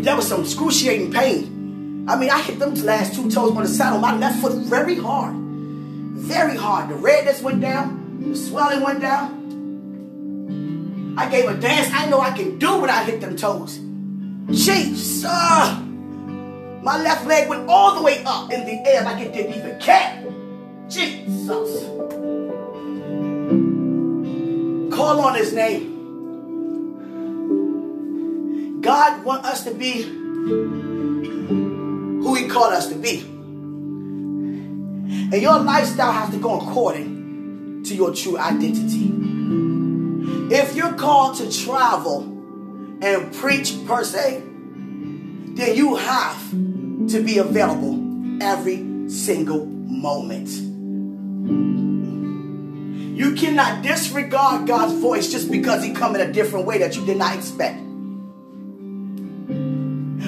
There 0.04 0.16
was 0.16 0.28
some 0.28 0.42
excruciating 0.42 1.12
pain. 1.12 2.04
I 2.08 2.16
mean, 2.16 2.30
I 2.30 2.40
hit 2.40 2.58
them 2.58 2.74
last 2.84 3.14
two 3.14 3.30
toes 3.30 3.50
on 3.56 3.64
the 3.64 3.94
of 3.94 4.00
my 4.00 4.16
left 4.16 4.40
foot 4.40 4.52
very 4.64 4.94
hard. 4.94 5.34
Very 5.34 6.56
hard. 6.56 6.88
The 6.90 6.94
redness 6.94 7.42
went 7.42 7.60
down. 7.60 8.22
The 8.30 8.36
swelling 8.36 8.82
went 8.82 9.00
down. 9.00 9.36
I 11.18 11.28
gave 11.28 11.48
a 11.48 11.54
dance 11.54 11.88
I 11.92 12.06
know 12.08 12.20
I 12.20 12.30
can 12.36 12.58
do 12.58 12.80
when 12.80 12.90
I 12.90 13.04
hit 13.04 13.20
them 13.20 13.36
toes. 13.36 13.80
Jesus. 14.50 15.24
My 15.24 17.02
left 17.02 17.26
leg 17.26 17.48
went 17.48 17.68
all 17.68 17.96
the 17.96 18.02
way 18.02 18.22
up 18.24 18.52
in 18.52 18.64
the 18.64 18.88
air 18.88 19.02
like 19.02 19.20
it 19.24 19.32
didn't 19.32 19.54
even 19.54 19.80
care. 19.80 20.24
Jesus. 20.88 21.95
Call 24.96 25.20
on 25.20 25.34
his 25.34 25.52
name. 25.52 25.92
God 28.80 29.22
want 29.24 29.44
us 29.44 29.64
to 29.64 29.74
be 29.74 30.02
who 30.02 31.14
he 32.34 32.48
called 32.48 32.72
us 32.72 32.88
to 32.88 32.94
be. 32.94 33.20
And 33.20 35.34
your 35.34 35.58
lifestyle 35.58 36.12
has 36.12 36.30
to 36.30 36.38
go 36.38 36.60
according 36.60 37.82
to 37.84 37.94
your 37.94 38.14
true 38.14 38.38
identity. 38.38 39.12
If 40.54 40.74
you're 40.74 40.94
called 40.94 41.36
to 41.36 41.52
travel 41.52 42.22
and 43.02 43.34
preach 43.34 43.74
per 43.86 44.02
se, 44.02 44.40
then 44.40 45.76
you 45.76 45.96
have 45.96 46.50
to 46.52 47.22
be 47.22 47.36
available 47.36 48.42
every 48.42 49.10
single 49.10 49.66
moment. 49.66 50.48
You 53.16 53.32
cannot 53.32 53.82
disregard 53.82 54.66
God's 54.66 54.92
voice 55.00 55.32
just 55.32 55.50
because 55.50 55.82
he 55.82 55.94
come 55.94 56.14
in 56.14 56.20
a 56.20 56.30
different 56.30 56.66
way 56.66 56.76
that 56.80 56.96
you 56.96 57.06
did 57.06 57.16
not 57.16 57.34
expect. 57.34 57.78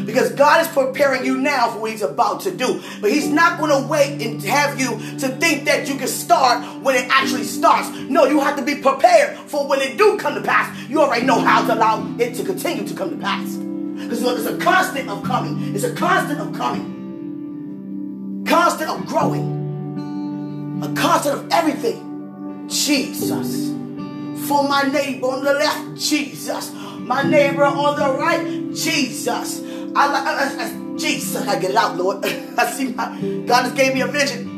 Because 0.07 0.33
God 0.33 0.62
is 0.62 0.68
preparing 0.68 1.26
you 1.26 1.37
now 1.37 1.68
for 1.68 1.80
what 1.80 1.90
he's 1.90 2.00
about 2.00 2.40
to 2.40 2.50
do. 2.50 2.80
But 3.02 3.11
he's 3.11 3.28
not 3.28 3.59
going 3.61 3.83
to 3.83 3.87
wait 3.87 4.23
and 4.23 4.42
have 4.45 4.80
you 4.80 4.92
to 5.18 5.28
think 5.28 5.66
that 5.66 5.87
you 5.87 5.97
can 5.97 6.09
start 6.09 6.64
when 6.83 6.97
it 6.97 7.07
actually 7.11 7.45
starts. 7.45 7.90
No, 8.09 8.25
you 8.25 8.40
have 8.40 8.57
to 8.57 8.62
be 8.64 8.76
prepared 8.76 9.37
for 9.37 9.68
when 9.68 9.83
it 9.83 9.99
do 9.99 10.16
come 10.16 10.35
to 10.35 10.40
pass. 10.40 10.75
You 10.88 11.02
already 11.02 11.26
know 11.26 11.40
how 11.40 11.66
to 11.66 11.75
allow 11.75 12.16
it 12.18 12.37
to 12.37 12.42
continue 12.42 12.88
to 12.88 12.95
come 12.95 13.11
to 13.11 13.18
pass. 13.18 13.54
Because 13.54 14.23
it's 14.23 14.47
a 14.47 14.57
constant 14.57 15.11
of 15.11 15.23
coming. 15.25 15.75
It's 15.75 15.85
a 15.85 15.92
constant 15.95 16.40
of 16.40 16.54
coming. 16.54 18.45
Constant 18.49 18.88
of 18.88 19.04
growing. 19.04 20.80
A 20.83 20.88
constant 20.99 21.35
of 21.38 21.52
everything. 21.52 22.08
Jesus. 22.68 23.68
For 24.48 24.66
my 24.68 24.82
neighbor 24.82 25.26
on 25.26 25.44
the 25.44 25.52
left, 25.52 25.96
Jesus. 25.96 26.72
My 26.98 27.22
neighbor 27.22 27.64
on 27.64 27.98
the 27.98 28.18
right, 28.18 28.72
Jesus. 28.75 29.62
I 29.94 30.06
like 30.06 30.98
Jesus. 30.98 31.46
I 31.46 31.58
get 31.58 31.75
out, 31.75 31.96
Lord. 31.96 32.25
I 32.58 32.70
see 32.70 32.92
my 32.92 33.18
God 33.46 33.64
just 33.64 33.76
gave 33.76 33.94
me 33.94 34.02
a 34.02 34.06
vision. 34.06 34.48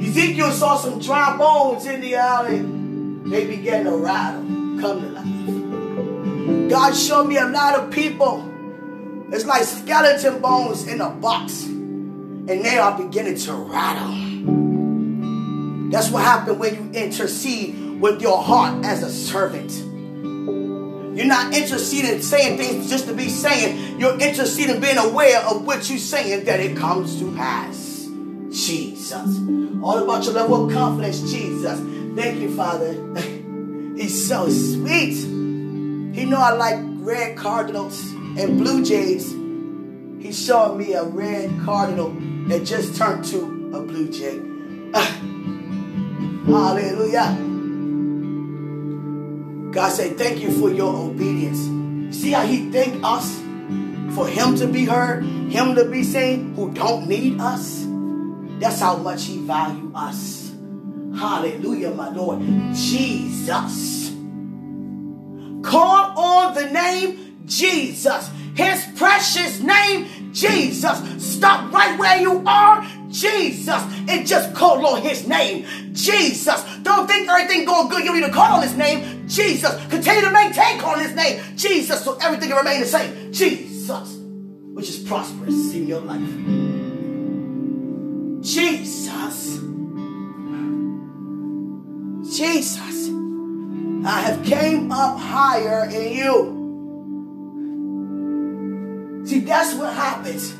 Ezekiel 0.00 0.52
saw 0.52 0.76
some 0.76 0.98
dry 0.98 1.36
bones 1.36 1.86
in 1.86 2.00
the 2.00 2.14
alley. 2.14 2.58
They 3.30 3.46
began 3.46 3.84
to 3.84 3.96
rattle, 3.96 4.42
come 4.80 5.00
to 5.00 5.08
life. 5.08 6.70
God 6.70 6.94
showed 6.94 7.24
me 7.24 7.38
a 7.38 7.46
lot 7.46 7.78
of 7.78 7.90
people. 7.90 8.50
It's 9.32 9.46
like 9.46 9.64
skeleton 9.64 10.40
bones 10.40 10.86
in 10.86 11.00
a 11.00 11.10
box. 11.10 11.64
And 11.64 12.48
they 12.48 12.76
are 12.78 12.96
beginning 12.96 13.38
to 13.38 13.54
rattle. 13.54 14.33
That's 15.90 16.10
what 16.10 16.22
happened 16.22 16.58
when 16.58 16.74
you 16.74 17.00
intercede 17.00 18.00
with 18.00 18.20
your 18.20 18.42
heart 18.42 18.84
as 18.84 19.02
a 19.02 19.10
servant. 19.10 19.72
You're 21.16 21.26
not 21.26 21.54
interceding 21.54 22.20
saying 22.22 22.58
things 22.58 22.90
just 22.90 23.06
to 23.06 23.14
be 23.14 23.28
saying. 23.28 24.00
You're 24.00 24.18
interceding 24.18 24.80
being 24.80 24.98
aware 24.98 25.40
of 25.42 25.64
what 25.64 25.88
you're 25.88 25.98
saying 25.98 26.44
that 26.46 26.58
it 26.58 26.76
comes 26.76 27.20
to 27.20 27.34
pass. 27.36 28.08
Jesus. 28.50 29.38
All 29.82 29.98
about 30.02 30.24
your 30.24 30.34
level 30.34 30.66
of 30.66 30.72
confidence, 30.72 31.20
Jesus. 31.30 31.78
Thank 32.16 32.40
you, 32.40 32.54
Father. 32.56 32.94
He's 33.96 34.26
so 34.26 34.48
sweet. 34.48 35.14
He 35.14 36.24
know 36.24 36.38
I 36.38 36.52
like 36.52 36.80
red 36.98 37.36
cardinals 37.36 38.00
and 38.10 38.58
blue 38.58 38.84
jays. 38.84 39.30
He 40.20 40.32
showed 40.32 40.76
me 40.76 40.94
a 40.94 41.04
red 41.04 41.50
cardinal 41.64 42.10
that 42.48 42.64
just 42.64 42.96
turned 42.96 43.24
to 43.26 43.70
a 43.74 43.80
blue 43.80 44.10
jay. 44.10 44.40
Hallelujah. 46.46 47.38
God 49.72 49.88
said, 49.88 50.16
thank 50.16 50.40
you 50.40 50.50
for 50.52 50.70
your 50.70 50.94
obedience. 50.94 52.16
See 52.16 52.32
how 52.32 52.46
he 52.46 52.70
thanked 52.70 53.04
us 53.04 53.40
for 54.14 54.28
him 54.28 54.54
to 54.56 54.66
be 54.68 54.84
heard, 54.84 55.24
him 55.24 55.74
to 55.74 55.84
be 55.84 56.04
seen, 56.04 56.54
who 56.54 56.70
don't 56.72 57.08
need 57.08 57.40
us. 57.40 57.84
That's 58.60 58.78
how 58.78 58.96
much 58.98 59.24
he 59.24 59.38
value 59.38 59.90
us. 59.94 60.52
Hallelujah, 61.18 61.90
my 61.90 62.10
Lord. 62.10 62.40
Jesus. 62.72 64.12
Call 65.62 66.18
on 66.18 66.54
the 66.54 66.70
name 66.70 67.42
Jesus. 67.46 68.30
His 68.54 68.86
precious 68.96 69.60
name, 69.60 70.32
Jesus. 70.32 71.00
Stop 71.18 71.72
right 71.72 71.98
where 71.98 72.20
you 72.20 72.44
are, 72.46 72.86
Jesus, 73.08 73.82
and 74.08 74.26
just 74.26 74.54
call 74.54 74.86
on 74.86 75.02
his 75.02 75.26
name. 75.26 75.66
Jesus. 75.94 76.62
Don't 76.82 77.06
think 77.06 77.28
everything 77.28 77.64
going 77.64 77.88
good. 77.88 78.04
You 78.04 78.12
need 78.14 78.26
to 78.26 78.32
call 78.32 78.56
on 78.56 78.62
his 78.62 78.76
name, 78.76 79.26
Jesus. 79.28 79.74
Continue 79.86 80.22
to 80.22 80.30
maintain 80.30 80.78
calling 80.78 81.02
his 81.02 81.14
name, 81.14 81.40
Jesus, 81.56 82.04
so 82.04 82.16
everything 82.20 82.48
can 82.48 82.58
remain 82.58 82.80
the 82.80 82.86
same. 82.86 83.32
Jesus, 83.32 84.18
which 84.74 84.88
is 84.88 84.98
prosperous 84.98 85.72
in 85.72 85.86
your 85.86 86.00
life. 86.00 86.20
Jesus. 88.42 89.60
Jesus. 92.36 93.10
I 94.06 94.20
have 94.20 94.44
came 94.44 94.92
up 94.92 95.18
higher 95.18 95.88
in 95.88 96.12
you. 96.12 96.62
See, 99.26 99.40
that's 99.40 99.74
what 99.74 99.94
happens. 99.94 100.54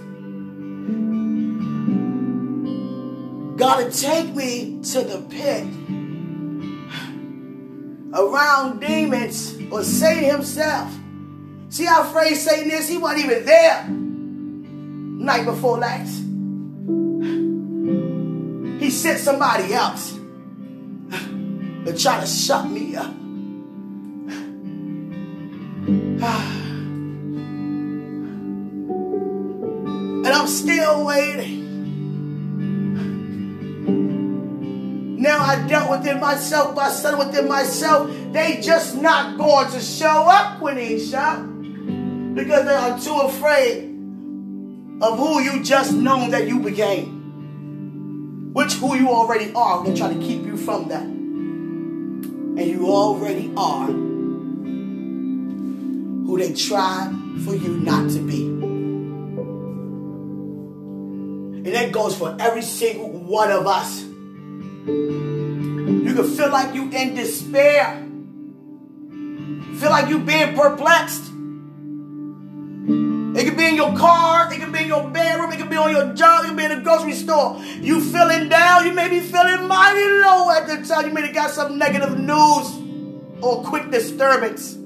God 3.65 3.91
to 3.91 3.99
take 3.99 4.35
me 4.35 4.79
to 4.93 5.01
the 5.01 5.23
pit 5.31 5.65
around 8.13 8.79
demons 8.79 9.57
or 9.73 9.83
Satan 9.83 10.25
himself. 10.33 10.95
See 11.71 11.87
how 11.87 12.03
afraid 12.03 12.35
Satan 12.35 12.71
is? 12.71 12.87
He 12.87 12.99
wasn't 12.99 13.25
even 13.25 13.47
there 13.47 13.89
night 13.89 15.47
before 15.47 15.79
last. 15.79 16.19
He 18.83 18.91
sent 18.91 19.19
somebody 19.19 19.73
else 19.73 20.13
to 21.87 21.97
try 21.99 22.21
to 22.21 22.27
shut 22.27 22.69
me 22.69 22.97
up. 22.97 23.07
and 30.27 30.27
I'm 30.27 30.49
still 30.49 31.07
waiting. 31.07 31.64
I 35.45 35.67
dealt 35.69 35.91
within 35.91 36.21
myself, 36.21 36.79
I 36.79 36.89
said 36.91 37.19
within 37.19 37.47
myself, 37.47 38.11
they 38.33 38.63
just 38.63 38.97
not 38.97 39.37
going 39.37 39.71
to 39.73 39.81
show 39.81 40.27
up, 40.27 40.59
Quenisha. 40.59 42.35
Because 42.35 42.65
they 42.65 42.75
are 42.75 42.99
too 42.99 43.15
afraid 43.15 43.91
of 45.03 45.19
who 45.19 45.41
you 45.43 45.63
just 45.63 45.93
known 45.93 46.31
that 46.31 46.49
you 46.49 46.61
became. 46.61 48.53
Which 48.55 48.73
who 48.75 48.97
you 48.97 49.11
already 49.11 49.53
are. 49.55 49.85
They 49.85 49.95
try 49.95 50.15
to 50.15 50.19
keep 50.19 50.47
you 50.47 50.57
from 50.57 50.89
that. 50.89 51.03
And 51.03 52.61
you 52.61 52.89
already 52.89 53.53
are 53.55 53.89
who 56.27 56.39
they 56.39 56.55
try 56.55 57.13
for 57.45 57.55
you 57.55 57.77
not 57.81 58.11
to 58.13 58.21
be. 58.21 58.47
And 61.57 61.67
that 61.67 61.93
goes 61.93 62.17
for 62.17 62.35
every 62.41 62.63
single 62.63 63.11
one 63.11 63.51
of 63.51 63.67
us. 63.67 64.14
You 66.15 66.23
can 66.23 66.31
feel 66.31 66.51
like 66.53 66.75
you 66.77 66.89
in 66.93 67.17
despair. 67.17 68.01
Feel 69.81 69.91
like 69.91 70.09
you 70.09 70.21
being 70.21 70.55
perplexed. 70.55 71.25
It 73.37 73.49
could 73.49 73.57
be 73.57 73.67
in 73.67 73.75
your 73.75 73.97
car, 73.97 74.49
it 74.53 74.61
could 74.61 74.73
be 74.73 74.83
in 74.83 74.87
your 74.87 75.11
bedroom, 75.11 75.51
it 75.51 75.57
could 75.59 75.69
be 75.71 75.75
on 75.75 75.91
your 75.91 76.15
job, 76.15 76.45
it 76.45 76.49
could 76.49 76.57
be 76.57 76.63
in 76.67 76.71
the 76.71 76.83
grocery 76.83 77.15
store. 77.15 77.61
You 77.81 78.01
feeling 78.01 78.49
down, 78.49 78.87
you 78.87 78.93
may 78.93 79.09
be 79.09 79.19
feeling 79.19 79.67
mighty 79.67 80.09
low 80.21 80.53
at 80.53 80.69
the 80.69 80.87
time. 80.87 81.09
You 81.09 81.13
may 81.13 81.23
have 81.23 81.35
got 81.35 81.51
some 81.51 81.79
negative 81.79 82.17
news 82.17 83.43
or 83.43 83.65
quick 83.65 83.91
disturbance. 83.91 84.84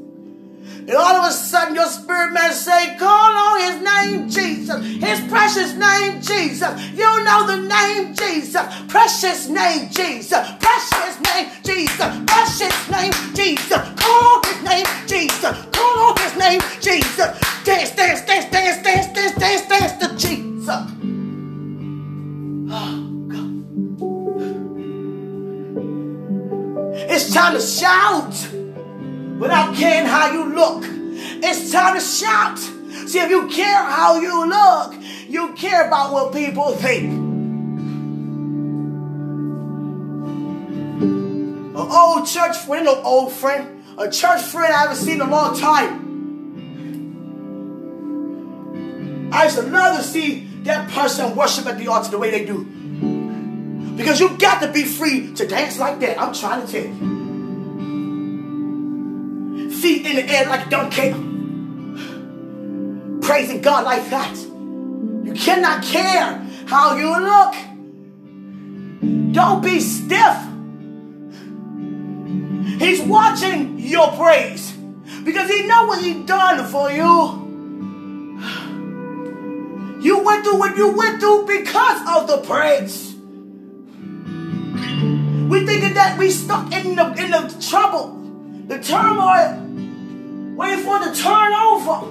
And 0.88 0.97
all 0.97 1.16
of 1.16 1.28
a 1.28 1.33
sudden, 1.33 1.75
your 1.75 1.85
spirit 1.85 2.33
man 2.33 2.50
say, 2.50 2.97
call 2.97 3.37
on 3.37 3.61
his 3.61 3.76
name, 3.83 4.26
Jesus. 4.30 4.83
His 5.04 5.21
precious 5.28 5.75
name, 5.75 6.23
Jesus. 6.23 6.83
You 6.92 7.25
know 7.25 7.47
the 7.47 7.59
name, 7.59 8.14
Jesus. 8.14 8.62
Precious 8.88 9.50
name, 9.50 9.90
Jesus. 9.90 10.38
Precious 10.59 11.21
name, 11.28 11.50
Jesus. 11.62 12.09
Precious 12.26 12.90
name, 12.90 13.12
Jesus. 13.35 13.76
Call 14.00 14.37
on 14.37 14.42
his 14.45 14.62
name, 14.62 14.87
Jesus. 15.07 15.66
Call 15.73 15.99
on 16.09 16.16
his 16.16 16.37
name, 16.38 16.61
Jesus. 16.80 17.38
Dance, 17.64 17.90
dance, 17.90 18.23
dance, 18.23 18.50
dance, 18.50 18.83
dance, 18.83 19.12
dance, 19.12 19.35
dance, 19.37 19.68
dance 19.68 19.92
to 20.00 20.16
Jesus. 20.16 20.80
Oh, 22.73 22.97
God. 23.28 23.50
It's 27.11 27.31
time 27.35 27.53
to 27.53 27.61
shout 27.61 28.58
without 29.38 29.74
caring 29.77 30.07
how 30.07 30.33
you 30.33 30.55
look. 30.55 30.85
It's 30.85 31.70
time 31.70 31.94
to 31.94 32.01
shout. 32.01 32.59
See, 32.59 33.20
if 33.20 33.31
you 33.31 33.48
care 33.48 33.83
how 33.83 34.20
you 34.20 34.46
look, 34.48 34.94
you 35.29 35.55
care 35.55 35.87
about 35.87 36.12
what 36.12 36.33
people 36.33 36.72
think. 36.72 37.12
An 41.77 41.77
old 41.77 42.27
church 42.27 42.57
friend, 42.57 42.85
no 42.85 43.01
old 43.03 43.33
friend, 43.33 43.85
a 43.96 44.11
church 44.11 44.42
friend 44.42 44.74
I 44.74 44.79
haven't 44.81 44.96
seen 44.96 45.14
in 45.14 45.20
a 45.20 45.31
long 45.31 45.57
time. 45.57 46.07
I 49.33 49.44
used 49.44 49.57
to 49.57 49.62
love 49.62 49.96
to 49.98 50.03
see 50.03 50.48
that 50.64 50.90
person 50.90 51.37
worship 51.37 51.66
at 51.66 51.79
the 51.79 51.87
altar 51.88 52.11
the 52.11 52.18
way 52.18 52.31
they 52.31 52.44
do. 52.44 52.64
Because 53.96 54.20
you 54.20 54.37
got 54.38 54.61
to 54.62 54.72
be 54.72 54.85
free 54.85 55.33
to 55.35 55.46
dance 55.46 55.79
like 55.79 56.01
that. 56.01 56.20
I'm 56.20 56.35
trying 56.35 56.66
to 56.66 56.72
tell 56.72 56.85
you 56.85 57.17
feet 59.80 60.06
in 60.06 60.16
the 60.16 60.24
air 60.30 60.46
like 60.46 60.66
a 60.66 60.70
donkey, 60.70 61.10
praising 63.20 63.60
God 63.60 63.84
like 63.84 64.08
that. 64.10 64.36
You 64.36 65.34
cannot 65.34 65.82
care 65.84 66.46
how 66.66 66.96
you 66.96 67.10
look. 67.20 67.54
Don't 69.32 69.62
be 69.62 69.80
stiff. 69.80 70.36
He's 72.78 73.00
watching 73.02 73.78
your 73.78 74.12
praise 74.12 74.72
because 75.24 75.50
he 75.50 75.66
knows 75.66 75.88
what 75.88 76.00
he's 76.02 76.26
done 76.26 76.66
for 76.66 76.90
you. 76.90 77.46
You 80.00 80.22
went 80.24 80.44
through 80.44 80.58
what 80.58 80.76
you 80.76 80.96
went 80.96 81.20
through 81.20 81.46
because 81.46 82.00
of 82.08 82.28
the 82.28 82.38
praise. 82.46 83.14
We 85.48 85.66
thinking 85.66 85.94
that 85.94 86.16
we 86.18 86.30
stuck 86.30 86.72
in 86.72 86.94
the 86.94 87.12
in 87.14 87.30
the 87.30 87.66
trouble, 87.68 88.17
the 88.68 88.78
turmoil, 88.78 89.64
waiting 90.54 90.85
for 90.85 90.98
it 90.98 91.14
to 91.14 91.22
turn 91.22 91.52
over. 91.54 92.07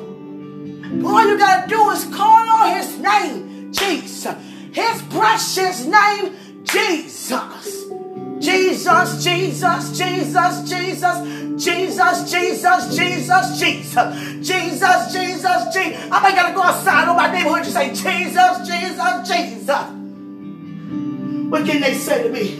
But 1.01 1.07
all 1.07 1.27
you 1.27 1.37
gotta 1.37 1.69
do 1.69 1.89
is 1.91 2.05
call 2.05 2.49
on 2.49 2.75
his 2.75 2.97
name, 2.97 3.71
Jesus. 3.71 4.35
His 4.71 5.01
precious 5.03 5.85
name, 5.85 6.63
Jesus. 6.63 7.85
Jesus, 8.39 9.23
Jesus, 9.23 9.97
Jesus, 9.97 10.69
Jesus, 10.69 11.17
Jesus, 11.57 12.31
Jesus, 12.31 12.31
Jesus, 12.31 12.95
Jesus, 12.95 13.57
Jesus, 14.41 15.13
Jesus, 15.13 15.73
Jesus. 15.73 16.11
I 16.11 16.19
might 16.21 16.35
gotta 16.35 16.53
go 16.55 16.63
outside 16.63 17.07
on 17.07 17.15
my 17.15 17.31
neighborhood 17.31 17.65
and 17.65 17.73
say, 17.73 17.89
Jesus, 17.89 18.67
Jesus, 18.67 19.27
Jesus. 19.27 19.85
What 21.49 21.65
can 21.65 21.81
they 21.81 21.93
say 21.93 22.23
to 22.23 22.29
me? 22.29 22.57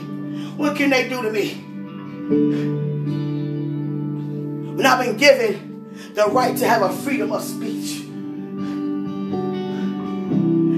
What 0.55 0.75
can 0.75 0.89
they 0.89 1.09
do 1.09 1.21
to 1.21 1.31
me? 1.31 2.86
When 4.77 4.85
I've 4.85 5.03
been 5.03 5.17
given 5.17 6.13
the 6.13 6.27
right 6.27 6.55
to 6.55 6.67
have 6.67 6.83
a 6.83 6.93
freedom 6.93 7.31
of 7.31 7.41
speech. 7.43 8.01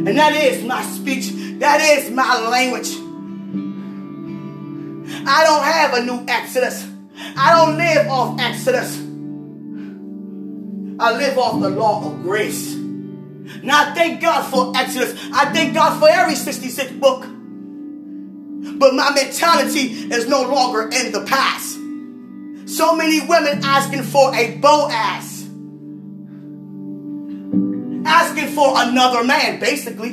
And 0.07 0.17
that 0.17 0.33
is 0.33 0.63
my 0.63 0.81
speech. 0.83 1.31
That 1.59 1.81
is 1.81 2.09
my 2.09 2.39
language. 2.47 2.91
I 5.27 5.43
don't 5.43 5.63
have 5.65 5.93
a 5.95 6.05
new 6.05 6.23
Exodus. 6.29 6.87
I 7.35 7.51
don't 7.51 7.75
live 7.75 8.07
off 8.07 8.39
Exodus. 8.39 8.97
I 11.01 11.17
live 11.17 11.37
off 11.37 11.61
the 11.61 11.69
law 11.69 12.09
of 12.09 12.21
grace. 12.23 12.73
Now 12.75 13.89
I 13.89 13.93
thank 13.93 14.21
God 14.21 14.49
for 14.49 14.71
Exodus. 14.77 15.13
I 15.33 15.51
thank 15.51 15.73
God 15.73 15.99
for 15.99 16.07
every 16.09 16.35
66 16.35 16.93
book. 16.93 17.23
But 18.79 18.93
my 18.93 19.11
mentality 19.13 19.91
is 20.13 20.25
no 20.29 20.43
longer 20.43 20.83
in 20.83 21.11
the 21.11 21.25
past. 21.25 21.78
So 22.69 22.95
many 22.95 23.19
women 23.19 23.61
asking 23.63 24.03
for 24.03 24.33
a 24.33 24.57
Boaz 24.57 25.39
asking 28.09 28.47
for 28.55 28.73
another 28.75 29.23
man, 29.23 29.59
basically. 29.59 30.09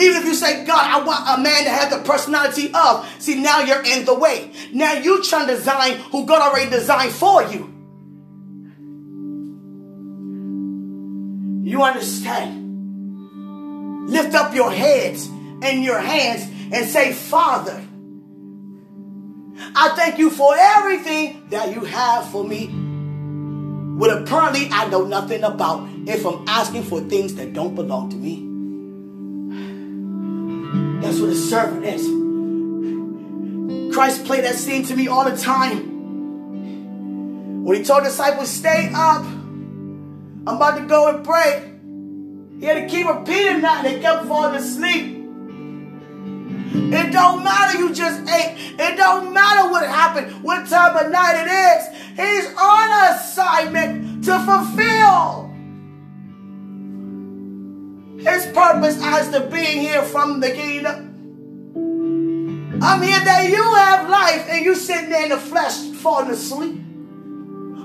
Even 0.00 0.22
if 0.22 0.24
you 0.24 0.34
say, 0.34 0.64
God, 0.64 0.86
I 0.90 1.04
want 1.04 1.38
a 1.38 1.42
man 1.42 1.64
to 1.64 1.70
have 1.70 1.90
the 1.90 1.98
personality 1.98 2.70
of, 2.72 3.08
see, 3.18 3.40
now 3.40 3.60
you're 3.60 3.84
in 3.84 4.04
the 4.04 4.14
way. 4.14 4.52
Now 4.72 4.94
you 4.94 5.22
trying 5.22 5.48
to 5.48 5.54
design 5.56 5.98
who 6.10 6.24
God 6.26 6.40
already 6.40 6.70
designed 6.70 7.12
for 7.12 7.42
you. 7.44 7.66
You 11.68 11.82
understand? 11.82 12.56
Lift 14.08 14.34
up 14.34 14.54
your 14.54 14.70
heads 14.70 15.26
and 15.26 15.82
your 15.84 15.98
hands 15.98 16.42
and 16.72 16.88
say, 16.88 17.12
Father, 17.12 17.84
I 19.74 19.94
thank 19.96 20.18
you 20.18 20.30
for 20.30 20.54
everything 20.56 21.48
that 21.50 21.72
you 21.74 21.84
have 21.84 22.28
for 22.30 22.42
me 22.44 22.66
what 24.00 24.10
apparently 24.16 24.68
I 24.72 24.88
know 24.88 25.04
nothing 25.04 25.44
about 25.44 25.86
if 26.06 26.24
I'm 26.24 26.48
asking 26.48 26.84
for 26.84 27.02
things 27.02 27.34
that 27.34 27.52
don't 27.52 27.74
belong 27.74 28.08
to 28.08 28.16
me. 28.16 28.46
That's 31.02 31.20
what 31.20 31.28
a 31.28 31.34
servant 31.34 31.84
is. 31.84 32.06
Christ 33.94 34.24
played 34.24 34.44
that 34.44 34.54
scene 34.54 34.84
to 34.86 34.96
me 34.96 35.08
all 35.08 35.28
the 35.30 35.36
time. 35.36 35.90
When 37.62 37.76
he 37.76 37.84
told 37.84 38.04
disciples, 38.04 38.48
stay 38.48 38.90
up. 38.94 39.22
I'm 39.22 40.48
about 40.56 40.78
to 40.78 40.86
go 40.86 41.08
and 41.14 41.22
pray. 41.22 41.70
He 42.58 42.64
had 42.64 42.80
to 42.82 42.86
keep 42.88 43.06
repeating 43.06 43.60
that. 43.60 43.84
and 43.84 43.96
They 43.96 44.00
kept 44.00 44.24
falling 44.24 44.54
asleep. 44.54 45.19
It 46.72 47.12
don't 47.12 47.42
matter 47.42 47.78
you 47.78 47.92
just 47.92 48.28
ate. 48.28 48.74
It 48.78 48.96
don't 48.96 49.32
matter 49.32 49.70
what 49.70 49.86
happened, 49.86 50.42
what 50.44 50.68
time 50.68 50.96
of 50.96 51.10
night 51.10 51.42
it 51.44 51.50
is. 51.50 51.88
He's 52.16 52.46
on 52.56 53.14
assignment 53.14 54.24
to 54.24 54.38
fulfill 54.40 55.50
his 58.18 58.46
purpose 58.52 59.00
as 59.02 59.30
to 59.30 59.40
being 59.46 59.80
here 59.80 60.02
from 60.02 60.40
the 60.40 60.50
kingdom. 60.50 61.06
I'm 62.82 63.02
here 63.02 63.20
that 63.20 63.50
you 63.50 63.62
have 63.62 64.08
life 64.08 64.46
and 64.48 64.64
you 64.64 64.74
sitting 64.74 65.10
there 65.10 65.24
in 65.24 65.30
the 65.30 65.38
flesh 65.38 65.76
falling 65.96 66.30
asleep. 66.30 66.80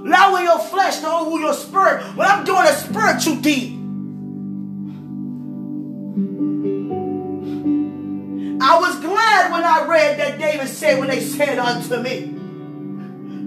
Allowing 0.05 0.43
your 0.43 0.59
flesh 0.59 0.99
to 0.99 1.07
overrule 1.09 1.39
your 1.39 1.53
spirit. 1.53 2.03
When 2.15 2.27
I'm 2.27 2.45
doing 2.45 2.65
a 2.65 2.73
spiritual 2.73 3.37
deed. 3.37 3.84
When 9.51 9.63
I 9.63 9.85
read 9.87 10.19
that 10.19 10.39
David 10.39 10.67
said 10.67 10.99
when 10.99 11.09
they 11.09 11.19
said 11.21 11.59
unto 11.59 11.97
me, 11.97 12.33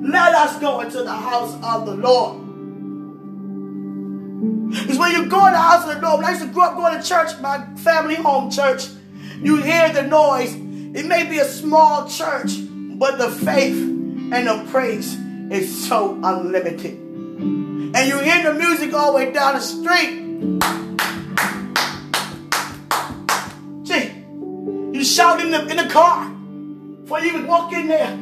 Let 0.08 0.34
us 0.34 0.58
go 0.60 0.80
into 0.80 1.02
the 1.02 1.12
house 1.12 1.54
of 1.62 1.86
the 1.86 1.94
Lord. 1.94 2.44
Because 4.70 4.98
when 4.98 5.12
you 5.12 5.26
go 5.26 5.46
in 5.46 5.52
the 5.52 5.58
house 5.58 5.88
of 5.88 5.94
the 5.94 6.00
Lord, 6.00 6.18
when 6.18 6.26
I 6.26 6.30
used 6.30 6.42
to 6.42 6.48
grow 6.48 6.64
up 6.64 6.76
going 6.76 7.00
to 7.00 7.06
church, 7.06 7.38
my 7.40 7.64
family 7.76 8.14
home 8.16 8.50
church, 8.50 8.86
you 9.40 9.62
hear 9.62 9.92
the 9.92 10.02
noise. 10.02 10.54
It 10.54 11.06
may 11.06 11.28
be 11.28 11.38
a 11.38 11.44
small 11.44 12.08
church, 12.08 12.52
but 12.58 13.18
the 13.18 13.30
faith 13.30 13.76
and 13.76 14.46
the 14.46 14.66
praise 14.70 15.14
is 15.50 15.88
so 15.88 16.18
unlimited. 16.22 16.92
And 16.94 18.08
you 18.08 18.18
hear 18.18 18.42
the 18.42 18.58
music 18.58 18.92
all 18.92 19.12
the 19.12 19.16
way 19.16 19.32
down 19.32 19.54
the 19.54 19.60
street. 19.60 20.87
Shout 25.08 25.40
in 25.40 25.50
the, 25.50 25.66
in 25.66 25.76
the 25.76 25.88
car 25.88 26.28
before 27.02 27.20
you 27.20 27.28
even 27.28 27.46
walk 27.46 27.72
in 27.72 27.88
there. 27.88 28.14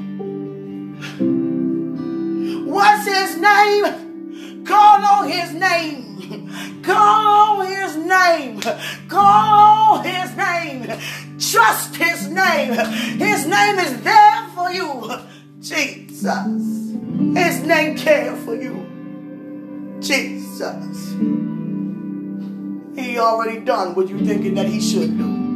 What's 2.65 3.07
his 3.07 3.37
name? 3.37 4.65
Call 4.65 5.05
on 5.05 5.29
his 5.29 5.53
name. 5.53 6.83
Call 6.83 7.61
on 7.61 7.67
his 7.67 7.97
name. 7.97 8.61
Call 9.09 9.99
on 9.99 10.05
his 10.05 10.37
name. 10.37 10.87
Trust 11.39 11.97
his 11.97 12.29
name. 12.29 12.73
His 13.19 13.47
name 13.47 13.79
is 13.79 14.03
there 14.03 14.49
for 14.55 14.71
you. 14.71 15.11
Jesus. 15.61 16.93
His 17.35 17.63
name 17.63 17.97
care 17.97 18.37
for 18.37 18.55
you. 18.55 18.87
Jesus. 20.01 21.15
He 22.97 23.19
already 23.19 23.61
done 23.61 23.95
what 23.95 24.09
you 24.09 24.25
thinking 24.25 24.55
that 24.55 24.67
he 24.67 24.81
should 24.81 25.19
do. 25.19 25.56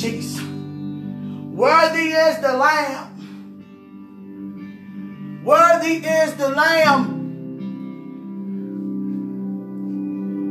Jesus. 0.00 0.40
Worthy 0.40 2.12
is 2.12 2.38
the 2.40 2.54
Lamb. 2.54 3.08
Worthy 5.44 5.96
is 5.96 6.34
the 6.34 6.48
Lamb. 6.48 7.18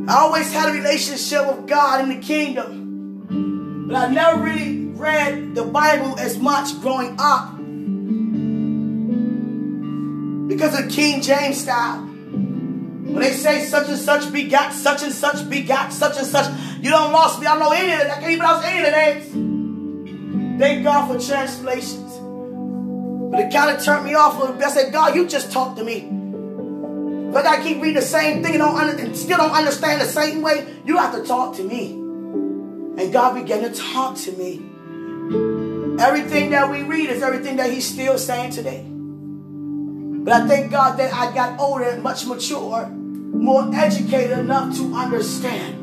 I 0.08 0.14
always 0.18 0.52
had 0.52 0.68
a 0.68 0.72
relationship 0.72 1.46
with 1.48 1.66
God 1.66 2.02
in 2.02 2.10
the 2.10 2.26
kingdom. 2.26 3.86
But 3.88 3.96
I 3.96 4.08
never 4.12 4.42
really 4.42 4.86
read 4.86 5.54
the 5.54 5.64
Bible 5.64 6.18
as 6.18 6.38
much 6.38 6.80
growing 6.80 7.16
up 7.18 7.56
because 10.48 10.78
of 10.78 10.90
King 10.90 11.22
James 11.22 11.62
style. 11.62 12.09
When 13.12 13.22
they 13.22 13.32
say 13.32 13.64
such 13.64 13.88
and 13.88 13.98
such 13.98 14.32
begat, 14.32 14.72
such 14.72 15.02
and 15.02 15.12
such 15.12 15.48
begat, 15.50 15.92
such 15.92 16.16
and 16.16 16.26
such, 16.26 16.48
you 16.80 16.90
don't 16.90 17.12
lost 17.12 17.40
me. 17.40 17.46
I 17.46 17.58
know 17.58 17.70
any 17.72 17.92
of 17.92 18.00
it. 18.00 18.06
I 18.06 18.20
can't 18.20 18.30
even 18.30 18.38
pronounce 18.38 18.64
any 18.64 18.78
of 18.78 18.84
the 18.86 18.90
names. 18.92 20.60
Thank 20.60 20.84
God 20.84 21.08
for 21.08 21.26
translations. 21.26 22.12
But 23.30 23.40
it 23.40 23.52
kind 23.52 23.76
of 23.76 23.82
turned 23.84 24.04
me 24.04 24.14
off 24.14 24.36
a 24.36 24.40
little 24.40 24.54
bit. 24.54 24.64
I 24.64 24.70
said, 24.70 24.92
God, 24.92 25.14
you 25.14 25.26
just 25.26 25.50
talk 25.50 25.76
to 25.76 25.84
me. 25.84 26.08
But 27.32 27.46
I 27.46 27.62
keep 27.62 27.80
reading 27.80 27.94
the 27.94 28.02
same 28.02 28.42
thing 28.42 28.54
and, 28.54 28.60
don't 28.60 28.76
under, 28.76 29.02
and 29.02 29.16
still 29.16 29.38
don't 29.38 29.52
understand 29.52 30.00
the 30.00 30.06
same 30.06 30.42
way, 30.42 30.66
you 30.84 30.96
have 30.98 31.14
to 31.14 31.24
talk 31.24 31.56
to 31.56 31.62
me. 31.62 31.92
And 31.92 33.12
God 33.12 33.34
began 33.34 33.62
to 33.62 33.72
talk 33.72 34.16
to 34.18 34.32
me. 34.32 34.60
Everything 36.00 36.50
that 36.50 36.70
we 36.70 36.82
read 36.82 37.10
is 37.10 37.22
everything 37.22 37.56
that 37.56 37.70
He's 37.70 37.86
still 37.86 38.18
saying 38.18 38.52
today. 38.52 38.84
But 40.22 40.32
I 40.34 40.46
thank 40.48 40.70
God 40.70 40.98
that 40.98 41.12
I 41.14 41.32
got 41.32 41.58
older 41.58 41.84
and 41.84 42.02
much 42.02 42.26
mature, 42.26 42.90
more 43.32 43.70
educated 43.74 44.38
enough 44.38 44.76
to 44.76 44.94
understand. 44.94 45.80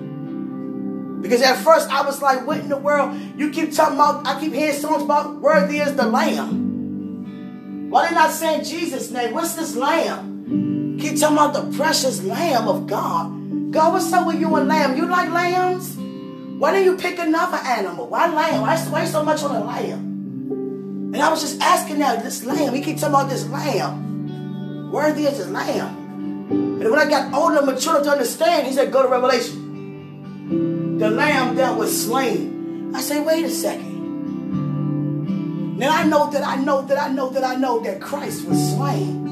Because 1.22 1.42
at 1.42 1.58
first 1.58 1.90
I 1.90 2.04
was 2.06 2.22
like, 2.22 2.46
what 2.46 2.60
in 2.60 2.70
the 2.70 2.78
world? 2.78 3.20
You 3.36 3.50
keep 3.52 3.74
talking 3.74 3.96
about, 3.96 4.28
I 4.28 4.40
keep 4.40 4.54
hearing 4.54 4.76
songs 4.76 5.04
about 5.04 5.42
worthy 5.42 5.80
is 5.80 5.96
the 5.96 6.06
lamb. 6.06 7.90
Why 7.90 8.08
they 8.10 8.16
not 8.16 8.32
saying 8.32 8.66
Jesus' 8.66 9.12
name? 9.12 9.34
What's 9.34 9.56
this 9.56 9.76
lamb? 9.76 10.98
Keep 11.00 11.20
talking 11.20 11.38
about 11.38 11.54
the 11.54 11.78
precious 11.78 12.24
lamb 12.24 12.68
of 12.68 12.86
God. 12.88 13.72
God, 13.72 13.94
what's 13.94 14.12
up 14.14 14.28
with 14.28 14.40
you 14.40 14.56
and 14.56 14.68
lamb? 14.68 14.96
You 14.98 15.06
like 15.08 15.32
lambs? 15.32 15.96
Why 16.60 16.74
didn't 16.74 16.86
you 16.86 16.98
pick 16.98 17.20
another 17.20 17.58
animal? 17.58 18.08
Why 18.08 18.28
lamb? 18.28 18.62
Why, 18.62 18.78
why 18.78 19.06
so 19.06 19.24
much 19.24 19.44
on 19.44 19.56
a 19.56 19.64
lamb? 19.64 21.12
And 21.14 21.18
I 21.18 21.30
was 21.30 21.42
just 21.42 21.62
asking 21.62 22.00
now, 22.00 22.16
this 22.18 22.44
lamb, 22.44 22.74
he 22.74 22.82
keep 22.82 22.98
talking 22.98 23.16
about 23.16 23.30
this 23.30 23.48
lamb. 23.50 24.92
Worthy 24.92 25.26
is 25.26 25.38
his 25.38 25.50
lamb. 25.50 25.97
And 26.88 26.96
when 26.96 27.06
I 27.06 27.10
got 27.10 27.34
older 27.34 27.58
and 27.58 27.66
mature 27.66 28.02
to 28.02 28.10
understand, 28.10 28.66
he 28.66 28.72
said, 28.72 28.94
go 28.94 29.04
to 29.04 29.10
Revelation. 29.10 30.98
The 30.98 31.10
lamb 31.10 31.56
that 31.58 31.78
was 31.78 32.06
slain. 32.06 32.96
I 32.96 33.02
say, 33.02 33.20
wait 33.20 33.44
a 33.44 33.50
second. 33.50 33.98
Now 35.78 35.92
I 35.92 36.06
know 36.06 36.32
that 36.32 36.48
I 36.48 36.56
know 36.56 36.84
that 36.84 36.98
I 36.98 37.10
know 37.10 37.30
that 37.32 37.44
I 37.44 37.56
know 37.56 37.82
that 37.82 38.00
Christ 38.00 38.48
was 38.48 38.58
slain. 38.72 39.28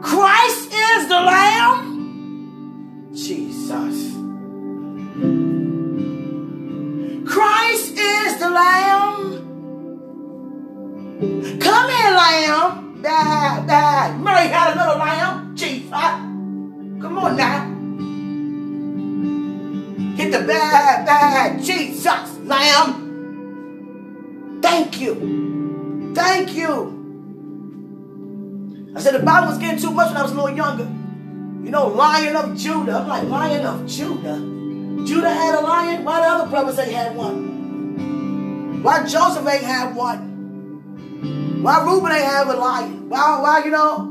Christ 0.00 0.72
is 0.72 1.08
the 1.08 1.20
lamb. 1.22 3.08
Jesus. 3.12 4.14
Christ 7.28 7.98
is 7.98 8.38
the 8.38 8.48
lamb. 8.48 9.18
Come 11.58 11.90
here, 11.90 12.12
lamb. 12.12 12.87
Bad, 13.02 13.66
bad. 13.66 14.20
Mary 14.20 14.48
had 14.48 14.74
a 14.74 14.78
little 14.78 14.98
lamb. 14.98 15.56
Jesus. 15.56 15.90
Come 15.90 17.18
on 17.18 17.36
now. 17.36 17.66
Get 20.16 20.32
the 20.32 20.40
bad, 20.46 21.06
bad 21.06 21.62
Jesus 21.62 22.38
lamb. 22.44 23.06
Thank 24.60 25.00
you. 25.00 26.12
Thank 26.14 26.54
you. 26.54 26.96
I 28.96 29.00
said 29.00 29.14
the 29.14 29.20
Bible 29.24 29.48
was 29.48 29.58
getting 29.58 29.80
too 29.80 29.92
much 29.92 30.08
when 30.08 30.16
I 30.16 30.22
was 30.22 30.32
a 30.32 30.34
little 30.34 30.56
younger. 30.56 30.88
You 31.64 31.70
know, 31.70 31.86
Lion 31.86 32.34
of 32.34 32.56
Judah. 32.56 32.96
I'm 32.96 33.06
like, 33.06 33.28
Lion 33.28 33.64
of 33.64 33.86
Judah? 33.86 34.38
Judah 35.06 35.30
had 35.30 35.54
a 35.54 35.60
lion? 35.60 36.04
Why 36.04 36.20
the 36.20 36.26
other 36.26 36.50
brothers 36.50 36.78
ain't 36.80 36.92
had 36.92 37.14
one? 37.14 38.82
Why 38.82 39.04
Joseph 39.06 39.46
ain't 39.46 39.62
had 39.62 39.94
one? 39.94 40.37
Why 41.62 41.82
Reuben 41.84 42.12
ain't 42.12 42.24
have 42.24 42.48
a 42.48 42.54
lion? 42.54 43.08
Why, 43.08 43.40
why, 43.40 43.64
you 43.64 43.72
know, 43.72 44.04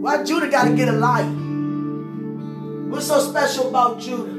why 0.00 0.24
Judah 0.24 0.48
got 0.48 0.64
to 0.64 0.74
get 0.74 0.88
a 0.88 0.92
lion? 0.92 2.90
What's 2.90 3.06
so 3.06 3.20
special 3.20 3.68
about 3.68 4.00
Judah? 4.00 4.34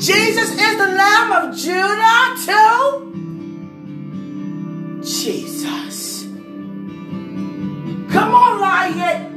Jesus 0.00 0.50
is 0.50 0.76
the 0.78 0.86
Lamb 0.86 1.30
of 1.30 1.56
Judah 1.56 2.34
too? 2.44 3.06
Jesus. 5.04 6.24
Come 8.10 8.34
on, 8.34 8.60
lion. 8.60 9.30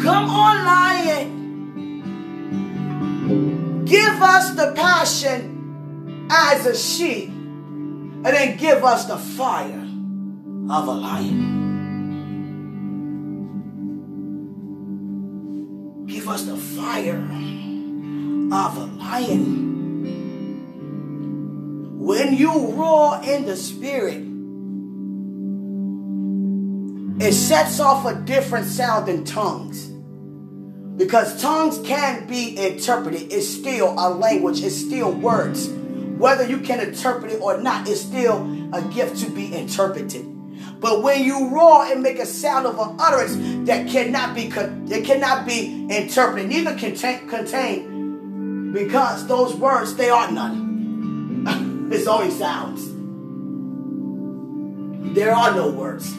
Come 0.00 0.30
on, 0.30 0.64
lion. 0.64 1.34
Give 3.84 4.22
us 4.22 4.50
the 4.50 4.72
passion 4.76 5.55
as 6.30 6.66
a 6.66 6.76
sheep 6.76 7.28
and 7.28 8.24
then 8.24 8.56
give 8.56 8.84
us 8.84 9.04
the 9.06 9.16
fire 9.16 9.86
of 10.70 10.88
a 10.88 10.92
lion. 10.92 11.54
Give 16.06 16.28
us 16.28 16.44
the 16.44 16.56
fire 16.56 17.22
of 18.52 18.76
a 18.76 18.84
lion. 18.96 19.66
When 21.98 22.34
you 22.34 22.70
roar 22.72 23.20
in 23.22 23.44
the 23.44 23.56
spirit, 23.56 24.22
it 27.20 27.32
sets 27.32 27.80
off 27.80 28.04
a 28.06 28.14
different 28.14 28.66
sound 28.66 29.06
than 29.06 29.24
tongues. 29.24 29.86
Because 30.96 31.40
tongues 31.40 31.78
can 31.86 32.26
be 32.26 32.56
interpreted. 32.56 33.32
It's 33.32 33.46
still 33.46 33.94
a 33.98 34.10
language, 34.10 34.62
it's 34.62 34.76
still 34.76 35.12
words. 35.12 35.68
Whether 36.18 36.46
you 36.46 36.58
can 36.58 36.80
interpret 36.80 37.32
it 37.32 37.40
or 37.40 37.58
not, 37.58 37.88
it's 37.88 38.00
still 38.00 38.42
a 38.72 38.82
gift 38.82 39.18
to 39.24 39.30
be 39.30 39.54
interpreted. 39.54 40.24
But 40.80 41.02
when 41.02 41.24
you 41.24 41.48
roar 41.48 41.84
and 41.86 42.02
make 42.02 42.18
a 42.18 42.26
sound 42.26 42.66
of 42.66 42.78
an 42.78 42.96
utterance 42.98 43.36
that 43.66 43.88
cannot 43.88 44.34
be 44.34 44.48
that 44.48 45.04
cannot 45.04 45.46
be 45.46 45.86
interpreted, 45.90 46.48
neither 46.48 46.76
contain, 46.76 47.28
contain 47.28 48.72
because 48.72 49.26
those 49.26 49.54
words 49.54 49.94
they 49.96 50.10
are 50.10 50.30
none. 50.30 51.88
it's 51.92 52.06
only 52.06 52.30
sounds. 52.30 52.92
There 55.14 55.32
are 55.32 55.54
no 55.54 55.70
words. 55.70 56.12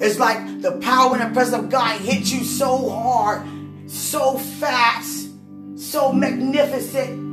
It's 0.00 0.20
like 0.20 0.62
the 0.62 0.78
power 0.80 1.16
and 1.16 1.30
the 1.30 1.34
presence 1.34 1.64
of 1.64 1.70
God 1.70 2.00
hit 2.00 2.30
you 2.32 2.44
so 2.44 2.88
hard, 2.90 3.44
so 3.88 4.38
fast, 4.38 5.30
so 5.76 6.12
magnificent, 6.12 7.27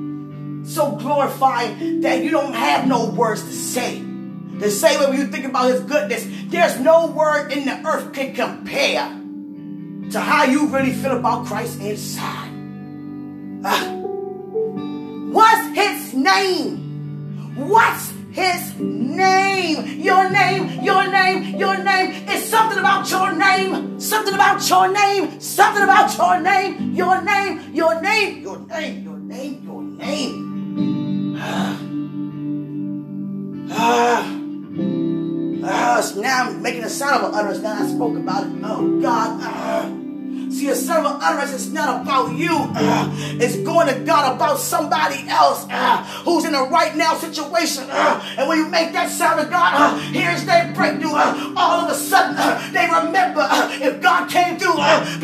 so 0.66 0.92
glorifying 0.96 2.02
that 2.02 2.24
you 2.24 2.32
don't 2.32 2.54
have 2.54 2.88
no 2.88 3.10
words 3.10 3.44
to 3.44 3.54
say. 3.54 4.00
The 4.58 4.72
same 4.72 5.00
way 5.00 5.08
when 5.08 5.20
you 5.20 5.28
think 5.28 5.46
about 5.46 5.72
his 5.72 5.82
goodness, 5.82 6.28
there's 6.48 6.80
no 6.80 7.08
word 7.08 7.52
in 7.52 7.66
the 7.66 7.86
earth 7.86 8.14
can 8.14 8.34
compare 8.34 9.10
to 10.12 10.20
how 10.20 10.46
you 10.46 10.68
really 10.68 10.94
feel 10.94 11.18
about 11.18 11.46
Christ 11.46 11.80
inside. 11.82 12.52
Uh, 13.64 13.96
what's 15.32 15.76
his 15.76 16.14
name? 16.14 17.56
What's 17.56 18.16
his 18.36 18.76
name. 18.80 20.02
Your 20.02 20.30
name, 20.30 20.84
your 20.84 21.10
name, 21.10 21.56
your 21.56 21.78
name. 21.82 22.26
It's 22.28 22.46
something 22.46 22.78
about 22.78 23.10
your 23.10 23.32
name. 23.34 23.98
Something 24.00 24.34
about 24.34 24.70
your 24.70 24.92
name. 24.92 25.40
Something 25.40 25.84
about 25.84 26.16
your 26.18 26.42
name. 26.42 26.94
Your 26.94 27.22
name, 27.22 27.74
your 27.74 28.02
name, 28.02 28.42
your 28.42 28.60
name, 28.60 29.04
your 29.04 29.18
name, 29.18 29.64
your 29.64 29.82
name. 29.82 30.46
Ah. 30.46 30.52
Ah. 30.52 30.55
Ah. 33.72 34.32
Now 36.16 36.50
I'm 36.50 36.62
making 36.62 36.84
a 36.84 36.90
sound 36.90 37.24
of 37.24 37.30
an 37.30 37.36
utterance. 37.40 37.60
Now 37.60 37.84
I 37.84 37.88
spoke 37.88 38.16
about 38.18 38.48
it. 38.48 38.54
Oh 38.64 39.00
God. 39.02 39.40
Ah. 39.42 39.92
See, 40.56 40.70
a 40.70 40.76
servant 40.76 41.22
utterance 41.22 41.54
is 41.54 41.74
not 41.74 42.02
about 42.02 42.34
you. 42.38 42.50
Uh, 42.54 43.10
it's 43.42 43.58
going 43.58 43.88
to 43.94 44.00
God 44.06 44.36
about 44.36 44.58
somebody 44.58 45.28
else 45.28 45.66
uh, 45.70 46.04
who's 46.24 46.46
in 46.46 46.56
a 46.56 46.64
right 46.64 46.96
now 46.96 47.16
situation. 47.16 47.84
Uh, 47.90 48.24
and 48.38 48.48
when 48.48 48.60
you 48.60 48.68
make 48.70 48.94
that 48.94 49.10
sound 49.10 49.42
to 49.42 49.48
God, 49.50 49.74
uh, 49.76 49.98
here's 50.14 50.46
their 50.46 50.72
breakthrough. 50.74 51.12
Uh, 51.14 51.54
all 51.58 51.82
of 51.82 51.92
a 51.92 51.96
sudden, 51.96 52.38
uh, 52.38 52.72
they 52.72 52.86
remember 52.88 53.46
if 53.84 53.95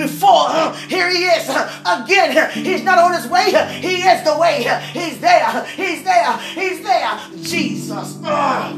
before, 0.01 0.47
uh, 0.49 0.73
here 0.87 1.09
he 1.09 1.23
is 1.25 1.49
uh, 1.49 2.03
again. 2.03 2.37
Uh, 2.37 2.47
he's 2.49 2.83
not 2.83 2.97
on 2.97 3.13
his 3.13 3.27
way. 3.27 3.51
He 3.81 4.03
is 4.03 4.23
the 4.23 4.37
way. 4.37 4.63
He's 4.91 5.19
there. 5.19 5.65
He's 5.65 6.03
there. 6.03 6.37
He's 6.37 6.83
there. 6.83 7.19
Jesus. 7.41 8.17
Ah. 8.23 8.73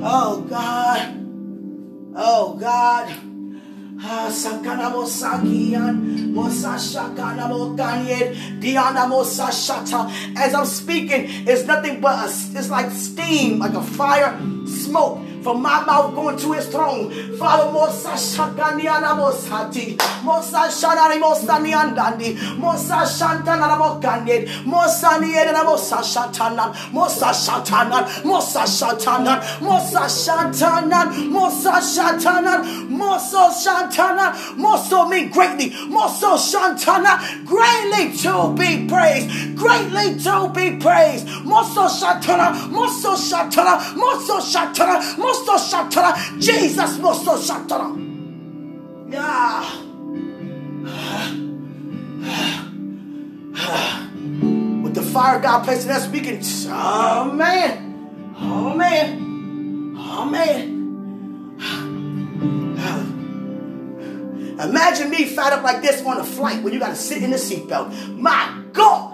Oh, 0.00 0.40
God. 0.48 1.14
Oh 2.20 2.56
God. 2.58 3.08
Ah. 4.00 4.28
As 10.36 10.54
I'm 10.54 10.66
speaking, 10.66 11.24
it's 11.46 11.64
nothing 11.64 12.00
but 12.00 12.18
a, 12.18 12.28
it's 12.28 12.70
like 12.70 12.90
steam, 12.90 13.58
like 13.58 13.74
a 13.74 13.82
fire, 13.82 14.38
smoke 14.66 15.18
from 15.48 15.62
my 15.62 15.82
mouth 15.86 16.14
going 16.14 16.36
to 16.36 16.52
his 16.52 16.68
throne. 16.68 17.10
Father, 17.38 17.72
Mosa 17.72 18.12
Shakaniana 18.12 19.16
Mosati, 19.16 19.96
Mosa 20.20 20.68
Shanani 20.68 21.18
Mosani 21.18 21.72
Andandi, 21.72 22.36
Mosa 22.60 23.00
Shantana 23.08 23.78
Mokandid, 23.80 24.46
Mosa 24.64 25.16
Niena 25.18 25.64
Mosa 25.64 26.00
Shatanan, 26.04 26.74
Mosa 26.92 27.30
Shatanan, 27.32 28.04
Mosa 28.28 28.64
Shatanan, 28.68 29.40
Mosa 29.60 30.04
Shatanan, 30.22 31.30
Mosa 31.32 31.80
Shatanan, 31.80 32.88
Moso 32.90 33.48
Shantana, 33.48 34.34
Moso 34.54 35.08
mean 35.08 35.30
greatly, 35.30 35.70
Moso 35.70 36.36
Shantana, 36.36 37.16
greatly 37.46 38.14
to 38.18 38.52
be 38.52 38.86
praised, 38.86 39.56
greatly 39.56 40.18
to 40.18 40.52
be 40.54 40.76
praised, 40.76 41.26
Moso 41.48 41.88
Shantana, 41.88 42.52
Moso 42.68 43.16
Shantana, 43.16 43.78
Moso 43.96 44.40
Shantana, 44.40 45.00
Moso 45.16 45.37
Mosto 45.38 45.58
Shatara. 45.58 46.40
Jesus 46.40 46.98
Mosto 46.98 47.36
Shatara. 47.38 47.94
Yeah. 49.10 49.84
With 54.82 54.94
the 54.94 55.02
fire 55.02 55.40
God 55.40 55.64
placed 55.64 55.86
in 55.86 55.92
us, 55.92 56.08
we 56.08 56.20
can. 56.20 56.40
Oh 56.68 57.32
man. 57.32 58.34
Oh 58.38 58.74
man. 58.74 59.96
Oh 59.98 60.24
man. 60.24 60.74
Imagine 64.60 65.10
me 65.10 65.24
fat 65.24 65.52
up 65.52 65.62
like 65.62 65.82
this 65.82 66.04
on 66.04 66.18
a 66.18 66.24
flight 66.24 66.64
when 66.64 66.72
you 66.72 66.80
got 66.80 66.88
to 66.88 66.96
sit 66.96 67.22
in 67.22 67.30
the 67.30 67.36
seatbelt. 67.36 68.18
My 68.18 68.64
God. 68.72 69.07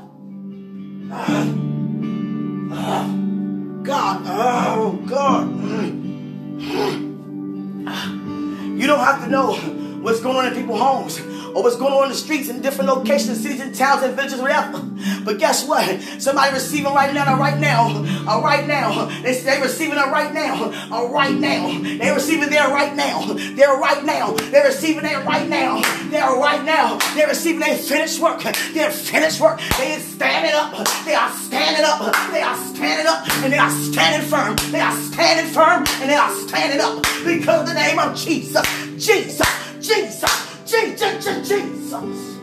Homes 10.84 11.18
or 11.54 11.62
what's 11.62 11.76
going 11.76 11.92
on 11.92 12.04
in 12.04 12.10
the 12.10 12.16
streets 12.16 12.48
in 12.48 12.60
different 12.60 12.90
locations, 12.90 13.40
cities 13.40 13.60
and 13.60 13.74
towns 13.74 14.02
and 14.02 14.14
villages, 14.14 14.40
whatever. 14.40 14.78
But 15.24 15.38
guess 15.38 15.66
what? 15.66 16.00
Somebody 16.18 16.52
receiving 16.52 16.92
right 16.92 17.14
now, 17.14 17.38
right 17.38 17.58
now, 17.58 18.02
right 18.42 18.66
now. 18.66 19.06
They, 19.22 19.38
they 19.40 19.60
receiving 19.60 19.96
it 19.96 20.10
right 20.10 20.34
now, 20.34 20.70
right 21.08 21.34
now. 21.34 21.68
They 21.68 22.10
receiving 22.10 22.50
there 22.50 22.68
right 22.68 22.94
now. 22.94 23.32
They're 23.32 23.76
right 23.76 24.04
now. 24.04 24.32
They're 24.32 24.66
receiving 24.66 25.04
it 25.04 25.24
right 25.24 25.48
now. 25.48 25.80
They're 26.10 26.36
right 26.36 26.64
now. 26.64 26.98
They're 27.14 27.28
receiving 27.28 27.60
their 27.60 27.76
finished 27.76 28.20
work. 28.20 28.42
They're 28.72 28.90
finished 28.90 29.40
work. 29.40 29.60
They 29.78 29.94
are 29.94 30.00
standing 30.00 30.54
up. 30.54 30.86
They 31.04 31.14
are 31.14 31.30
standing 31.30 31.84
up. 31.84 32.32
They 32.32 32.42
are 32.42 32.56
standing 32.56 33.06
up 33.06 33.28
and 33.44 33.52
they 33.52 33.58
are 33.58 33.70
standing 33.70 34.28
firm. 34.28 34.56
They 34.72 34.80
are 34.80 34.96
standing 34.96 35.52
firm 35.52 35.84
and 36.00 36.10
they 36.10 36.14
are 36.14 36.34
standing 36.34 36.80
up 36.80 37.02
because 37.24 37.68
the 37.68 37.74
name 37.74 37.98
of 37.98 38.16
Jesus. 38.16 38.66
Jesus. 38.98 39.46
Jesus. 39.80 40.53
Jesus, 40.74 41.48
Jesus. 41.48 42.38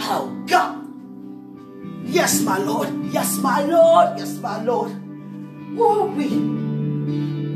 Oh 0.00 0.44
God. 0.46 0.84
Yes, 2.04 2.40
my 2.42 2.58
Lord. 2.58 2.88
Yes, 3.12 3.38
my 3.38 3.62
Lord. 3.62 4.18
Yes, 4.18 4.38
my 4.38 4.62
Lord. 4.62 4.92
Woo 5.76 6.06
we. 6.06 6.28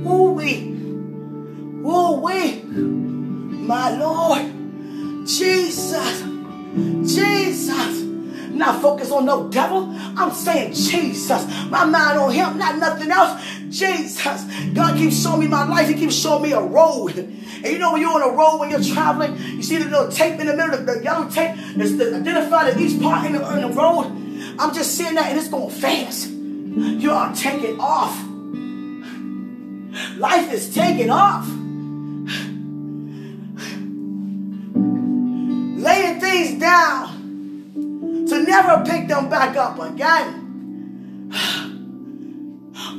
Woo 0.03 0.33
we. 0.33 0.75
Woo 1.83 2.21
we. 2.21 2.63
My 2.63 3.91
Lord. 3.97 5.27
Jesus. 5.27 6.23
Jesus. 7.03 8.03
Not 8.53 8.81
focus 8.81 9.11
on 9.11 9.25
no 9.25 9.49
devil. 9.49 9.89
I'm 10.17 10.31
saying 10.31 10.75
Jesus. 10.75 11.47
My 11.71 11.85
mind 11.85 12.19
on 12.19 12.31
him, 12.31 12.59
not 12.59 12.79
nothing 12.79 13.11
else. 13.11 13.43
Jesus. 13.73 14.45
God 14.75 14.97
keeps 14.97 15.21
showing 15.23 15.41
me 15.41 15.49
my 15.49 15.67
life. 15.67 15.89
He 15.89 15.95
keeps 15.95 16.15
showing 16.15 16.43
me 16.43 16.53
a 16.53 16.61
road. 16.61 17.17
And 17.17 17.65
you 17.65 17.79
know 17.79 17.93
when 17.93 18.03
you're 18.03 18.13
on 18.13 18.23
a 18.23 18.37
road, 18.37 18.59
when 18.59 18.71
you're 18.71 18.83
traveling, 18.83 19.37
you 19.37 19.63
see 19.63 19.79
the 19.79 19.87
little 19.87 20.09
tape 20.09 20.39
in 20.39 20.47
the 20.47 20.57
middle, 20.57 20.85
the, 20.85 21.03
yellow 21.03 21.29
tape 21.31 21.57
that's 21.77 21.97
the, 21.97 22.17
identified 22.17 22.69
at 22.69 22.79
each 22.79 23.01
part 23.01 23.27
in 23.27 23.33
the, 23.33 23.53
in 23.55 23.63
the 23.63 23.75
road. 23.75 24.07
I'm 24.59 24.75
just 24.75 24.97
seeing 24.97 25.15
that 25.15 25.31
and 25.31 25.39
it's 25.39 25.49
going 25.49 25.71
fast. 25.71 26.29
You 26.31 27.11
are 27.11 27.35
taking 27.35 27.81
off. 27.81 28.17
Life 30.19 30.53
is 30.53 30.75
taking 30.75 31.11
off. 31.11 31.47
Laying 35.79 36.21
things 36.21 36.61
down 36.61 38.27
to 38.29 38.43
never 38.43 38.85
pick 38.85 39.09
them 39.09 39.29
back 39.29 39.57
up 39.57 39.79
again. 39.81 40.43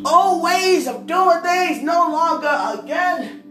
Old 0.05 0.43
ways 0.43 0.87
of 0.87 1.07
doing 1.07 1.41
things 1.41 1.81
no 1.81 2.09
longer 2.09 2.81
again. 2.81 3.41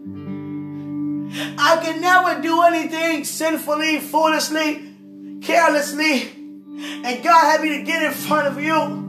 I 1.58 1.78
can 1.82 2.00
never 2.00 2.40
do 2.40 2.62
anything 2.62 3.24
sinfully, 3.24 3.98
foolishly, 3.98 4.94
carelessly, 5.40 6.30
and 6.32 7.22
God 7.24 7.44
had 7.50 7.62
me 7.62 7.78
to 7.78 7.82
get 7.82 8.02
in 8.02 8.12
front 8.12 8.46
of 8.46 8.62
you. 8.62 9.00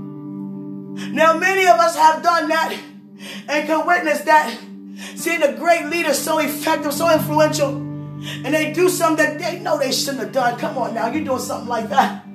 Now, 1.12 1.38
many 1.38 1.66
of 1.68 1.78
us 1.80 1.96
have 1.96 2.24
done 2.24 2.48
that 2.50 2.78
and 3.48 3.68
can 3.68 3.86
witness 3.86 4.22
that. 4.22 4.58
Seeing 5.16 5.44
a 5.44 5.54
great 5.54 5.88
leader 5.88 6.14
so 6.14 6.40
effective, 6.40 6.94
so 6.94 7.12
influential, 7.12 7.76
and 7.76 8.54
they 8.54 8.72
do 8.74 8.90
something 8.90 9.26
that 9.26 9.40
they 9.40 9.60
know 9.60 9.78
they 9.78 9.92
shouldn't 9.92 10.20
have 10.20 10.32
done. 10.32 10.58
Come 10.58 10.78
on 10.78 10.94
now, 10.94 11.12
you're 11.12 11.24
doing 11.24 11.40
something 11.40 11.68
like 11.68 11.90
that. 11.90 12.26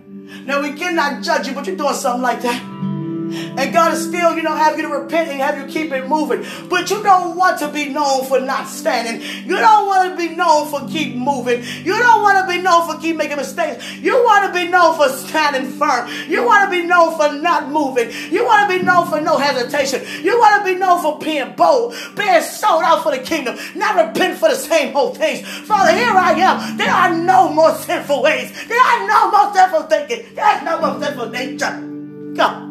Now, 0.44 0.60
we 0.60 0.72
cannot 0.74 1.22
judge 1.22 1.46
you, 1.48 1.54
but 1.54 1.66
you're 1.66 1.76
doing 1.76 1.94
something 1.94 2.22
like 2.22 2.42
that. 2.42 2.88
And 3.32 3.72
God 3.72 3.94
is 3.94 4.06
still, 4.06 4.36
you 4.36 4.42
know, 4.42 4.54
have 4.54 4.76
you 4.76 4.82
to 4.82 4.88
repent 4.88 5.30
and 5.30 5.40
have 5.40 5.58
you 5.58 5.66
keep 5.72 5.92
it 5.92 6.08
moving. 6.08 6.44
But 6.68 6.90
you 6.90 7.02
don't 7.02 7.36
want 7.36 7.58
to 7.60 7.68
be 7.68 7.88
known 7.88 8.24
for 8.24 8.40
not 8.40 8.68
standing. 8.68 9.20
You 9.46 9.56
don't 9.56 9.86
want 9.86 10.10
to 10.10 10.16
be 10.16 10.34
known 10.34 10.68
for 10.68 10.86
keep 10.88 11.16
moving. 11.16 11.62
You 11.84 11.98
don't 11.98 12.22
want 12.22 12.38
to 12.38 12.52
be 12.52 12.62
known 12.62 12.86
for 12.86 13.00
keep 13.00 13.16
making 13.16 13.36
mistakes. 13.36 13.96
You 13.96 14.14
want 14.24 14.46
to 14.46 14.58
be 14.58 14.68
known 14.68 14.96
for 14.96 15.08
standing 15.08 15.70
firm. 15.72 16.08
You 16.28 16.44
want 16.44 16.64
to 16.64 16.70
be 16.70 16.86
known 16.86 17.16
for 17.16 17.32
not 17.32 17.70
moving. 17.70 18.10
You 18.30 18.44
want 18.44 18.70
to 18.70 18.78
be 18.78 18.84
known 18.84 19.08
for 19.08 19.20
no 19.20 19.38
hesitation. 19.38 20.02
You 20.22 20.38
want 20.38 20.64
to 20.64 20.72
be 20.72 20.78
known 20.78 21.02
for 21.02 21.18
being 21.18 21.54
bold, 21.54 21.94
being 22.16 22.42
sold 22.42 22.82
out 22.82 23.02
for 23.02 23.12
the 23.16 23.22
kingdom, 23.22 23.56
not 23.74 23.96
repent 23.96 24.38
for 24.38 24.48
the 24.48 24.56
same 24.56 24.96
old 24.96 25.16
things. 25.16 25.46
Father, 25.46 25.92
here 25.92 26.10
I 26.10 26.32
am. 26.32 26.76
There 26.76 26.90
are 26.90 27.14
no 27.14 27.52
more 27.52 27.74
sinful 27.74 28.22
ways. 28.22 28.52
There 28.68 28.80
are 28.80 29.06
no 29.06 29.30
more 29.30 29.54
sinful 29.54 29.82
thinking. 29.84 30.34
There's 30.34 30.62
no 30.62 30.80
more 30.80 31.02
sinful 31.02 31.30
nature. 31.30 32.34
God. 32.34 32.67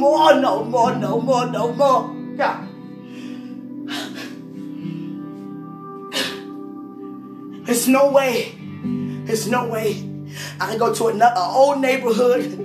More, 0.00 0.40
no 0.40 0.64
more, 0.64 0.94
no 0.96 1.20
more, 1.20 1.46
no 1.46 1.72
more. 1.74 2.08
God. 2.36 2.66
There's 7.66 7.86
no 7.86 8.10
way. 8.10 8.56
There's 9.26 9.46
no 9.46 9.68
way 9.68 10.10
I 10.58 10.70
can 10.70 10.78
go 10.78 10.94
to 10.94 11.08
another 11.08 11.40
old 11.40 11.80
neighborhood 11.80 12.58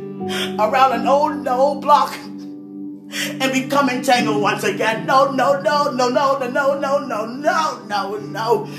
around 0.59 0.93
an 0.93 1.07
old 1.07 1.47
old 1.47 1.81
block 1.81 2.15
and 2.15 3.51
become 3.51 3.89
entangled 3.89 4.41
once 4.41 4.63
again. 4.63 5.05
No, 5.05 5.31
no, 5.31 5.61
no, 5.61 5.91
no, 5.91 6.09
no, 6.09 6.37
no, 6.37 6.55
no, 6.55 6.77
no, 6.77 6.99
no, 6.99 7.25
no, 7.25 7.85
no, 7.85 8.17
no. 8.17 8.69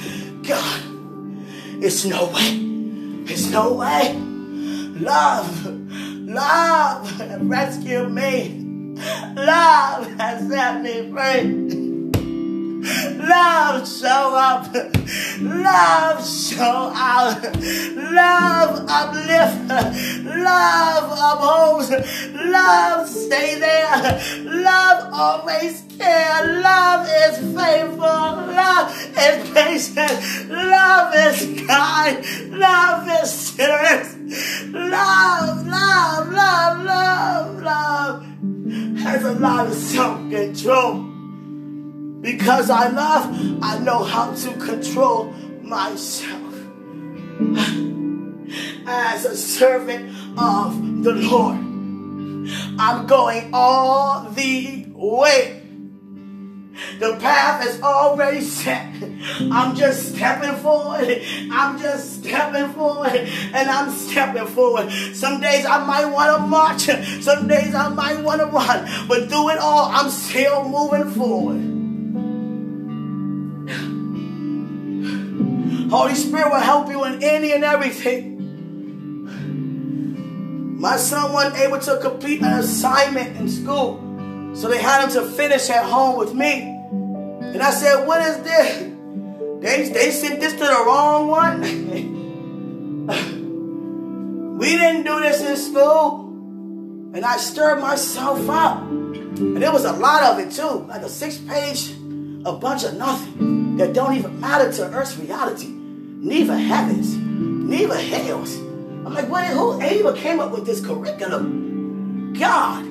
God, 0.43 0.83
it's 1.83 2.05
no 2.05 2.27
way. 2.27 2.61
It's 3.31 3.51
no 3.51 3.75
way. 3.75 4.15
Love, 5.01 5.67
love 6.27 7.49
rescue 7.49 8.09
me. 8.09 8.63
Love 9.37 10.07
has 10.19 10.49
set 10.49 10.83
me 10.83 11.11
free. 11.11 11.86
Love 12.87 13.89
show 13.89 14.35
up. 14.37 14.73
Love 15.41 16.27
show 16.27 16.93
out. 16.95 17.43
Love 17.97 18.85
uplift. 18.89 19.69
Love 20.25 21.07
upholds. 21.13 21.91
Love 22.35 23.09
stay 23.09 23.59
there. 23.59 24.21
Love 24.45 25.13
always 25.13 25.83
care. 25.99 26.61
Love 26.63 27.09
is 27.25 27.39
faithful. 27.57 27.99
Love 27.99 28.93
is 29.19 29.51
patient. 29.51 30.49
Love 30.49 31.15
is 31.15 31.67
kind. 31.67 32.25
Love 32.51 33.09
is 33.23 33.57
generous. 33.57 34.15
Love, 34.73 35.67
love, 35.67 36.33
love, 36.33 36.85
love, 36.85 37.63
love 37.63 38.27
has 38.99 39.25
a 39.25 39.33
lot 39.33 39.67
of 39.67 39.75
self-control. 39.75 41.16
Because 42.27 42.71
I 42.71 42.89
love, 42.89 43.63
I 43.63 43.79
know 43.79 44.03
how 44.03 44.35
to 44.35 44.53
control 44.55 45.33
myself. 45.63 46.55
As 48.85 49.25
a 49.25 49.37
servant 49.37 50.11
of 50.37 51.05
the 51.05 51.13
Lord, 51.13 51.57
I'm 52.81 53.07
going 53.07 53.51
all 53.53 54.29
the 54.31 54.87
way. 54.89 55.63
The 56.99 57.17
path 57.21 57.65
is 57.65 57.81
already 57.81 58.41
set. 58.41 58.93
I'm 59.53 59.77
just 59.77 60.17
stepping 60.17 60.57
forward. 60.57 61.23
I'm 61.53 61.79
just 61.79 62.25
stepping 62.25 62.73
forward. 62.73 63.15
And 63.55 63.71
I'm 63.71 63.93
stepping 63.93 64.49
forward. 64.49 64.91
Some 65.15 65.41
days 65.41 65.65
I 65.65 65.85
might 65.85 66.07
want 66.07 66.37
to 66.37 66.45
march. 66.45 67.23
Some 67.23 67.47
days 67.47 67.73
I 67.73 67.89
might 67.89 68.21
want 68.21 68.41
to 68.41 68.49
run. 68.49 69.07
But 69.07 69.29
through 69.29 69.51
it 69.51 69.59
all, 69.59 69.91
I'm 69.93 70.11
still 70.11 70.69
moving 70.69 71.13
forward. 71.13 71.76
Holy 75.91 76.15
Spirit 76.15 76.51
will 76.51 76.61
help 76.61 76.89
you 76.89 77.05
in 77.05 77.23
any 77.23 77.53
and 77.53 77.63
everything. 77.63 78.33
My 80.81 80.97
son 80.97 81.33
wasn't 81.33 81.59
able 81.59 81.79
to 81.79 81.99
complete 82.01 82.43
an 82.43 82.59
assignment 82.59 83.37
in 83.37 83.49
school. 83.49 84.03
So 84.55 84.69
they 84.69 84.79
had 84.79 85.05
him 85.05 85.11
to 85.11 85.23
finish 85.31 85.71
at 85.71 85.85
home 85.85 86.19
with 86.19 86.35
me. 86.35 86.61
And 86.61 87.63
I 87.63 87.71
said, 87.71 88.05
what 88.05 88.21
is 88.21 88.43
this? 88.43 88.83
They, 89.61 89.89
they 89.91 90.11
sent 90.11 90.41
this 90.41 90.55
to 90.55 90.59
the 90.59 90.83
wrong 90.87 91.29
one. 91.29 91.61
we 94.59 94.77
didn't 94.77 95.05
do 95.05 95.21
this 95.21 95.41
in 95.41 95.57
school. 95.57 96.25
And 97.15 97.25
I 97.25 97.37
stirred 97.37 97.81
myself 97.81 98.51
up. 98.51 98.83
And 98.83 99.63
there 99.63 99.73
was 99.73 99.85
a 99.85 99.93
lot 99.93 100.25
of 100.25 100.41
it 100.41 100.51
too. 100.51 100.85
Like 100.89 101.03
a 101.03 101.09
six 101.09 101.39
page, 101.39 101.93
a 102.45 102.53
bunch 102.53 102.83
of 102.83 102.95
nothing 102.95 103.77
that 103.77 103.93
don't 103.95 104.17
even 104.17 104.41
matter 104.41 104.73
to 104.73 104.91
Earth's 104.91 105.17
reality 105.17 105.76
neither 106.27 106.57
heavens, 106.57 107.17
neither 107.17 107.97
hells. 107.97 108.57
I'm 108.57 109.15
like, 109.15 109.29
what, 109.29 109.47
who 109.47 109.81
even 109.83 110.17
came 110.17 110.41
up 110.41 110.51
with 110.51 110.67
this 110.67 110.85
curriculum? 110.85 112.33
God, 112.33 112.85